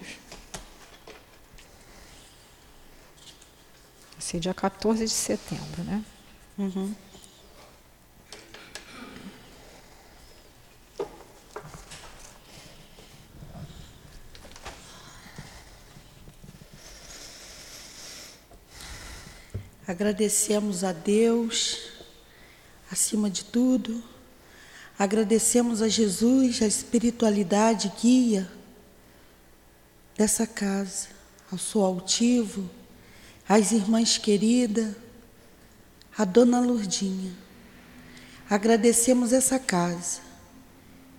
[4.17, 6.03] Esse é dia 14 de setembro, né?
[6.57, 6.93] Uhum.
[19.89, 21.88] Agradecemos a Deus,
[22.91, 24.03] acima de tudo,
[24.97, 28.49] agradecemos a Jesus, a espiritualidade guia
[30.17, 31.07] dessa casa,
[31.51, 32.69] ao seu altivo,
[33.47, 34.93] às irmãs queridas,
[36.17, 37.31] a Dona Lourdinha.
[38.49, 40.21] Agradecemos essa casa,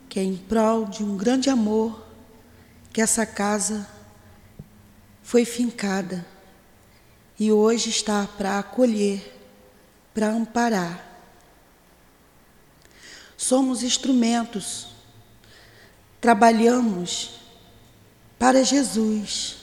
[0.08, 2.04] que é em prol de um grande amor
[2.92, 3.88] que essa casa
[5.22, 6.26] foi fincada
[7.38, 9.40] e hoje está para acolher,
[10.12, 11.09] para amparar.
[13.40, 14.88] Somos instrumentos,
[16.20, 17.40] trabalhamos
[18.38, 19.56] para Jesus,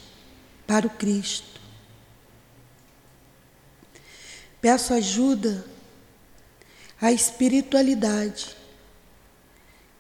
[0.66, 1.62] para o Cristo.
[4.60, 5.64] Peço ajuda
[7.00, 8.58] à espiritualidade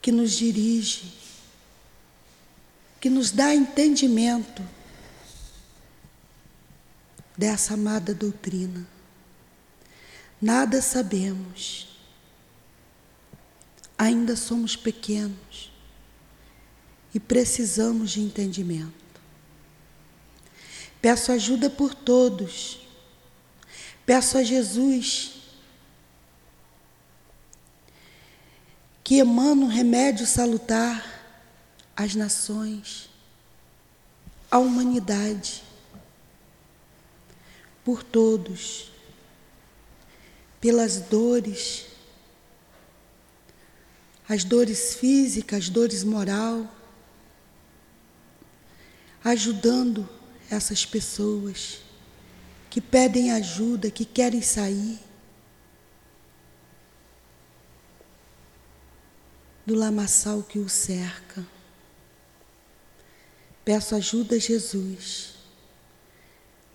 [0.02, 1.14] que nos dirige,
[3.00, 4.68] que nos dá entendimento
[7.38, 8.88] dessa amada doutrina.
[10.42, 11.87] Nada sabemos,
[13.98, 15.72] ainda somos pequenos
[17.14, 18.94] e precisamos de entendimento.
[21.02, 22.80] Peço ajuda por todos,
[24.06, 25.34] peço a Jesus
[29.04, 31.24] que emana um remédio salutar
[31.96, 33.10] às nações,
[34.52, 35.64] à humanidade
[37.86, 38.92] por todos,
[40.60, 41.87] pelas dores,
[44.28, 46.70] as dores físicas, as dores moral,
[49.24, 50.08] ajudando
[50.50, 51.80] essas pessoas
[52.70, 55.00] que pedem ajuda, que querem sair
[59.66, 61.46] do lamaçal que o cerca.
[63.66, 65.38] Peço ajuda a Jesus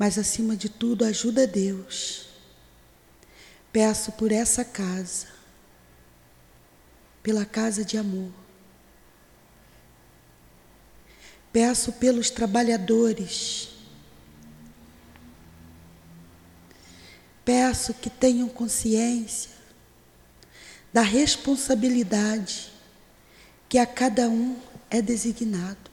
[0.03, 2.27] mas acima de tudo, ajuda a Deus.
[3.73, 5.29] Peço por essa casa,
[7.23, 8.31] pela casa de amor.
[11.53, 13.69] Peço pelos trabalhadores.
[17.45, 19.51] Peço que tenham consciência
[20.93, 22.71] da responsabilidade
[23.69, 24.59] que a cada um
[24.91, 25.93] é designado.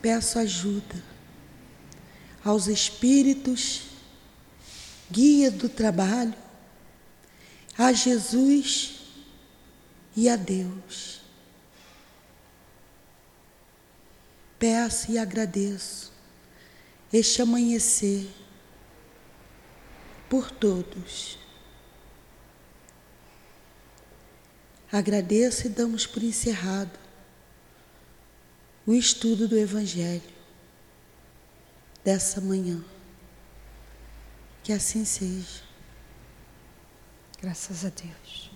[0.00, 1.10] peço ajuda
[2.44, 3.82] aos espíritos,
[5.10, 6.34] guia do trabalho,
[7.76, 9.00] a Jesus
[10.16, 11.20] e a Deus.
[14.58, 16.12] Peço e agradeço
[17.12, 18.28] este amanhecer
[20.28, 21.38] por todos.
[24.92, 26.98] Agradeço e damos por encerrado
[28.86, 30.22] o estudo do Evangelho
[32.04, 32.82] dessa manhã.
[34.62, 35.69] Que assim seja.
[37.40, 38.49] Graças a Deus.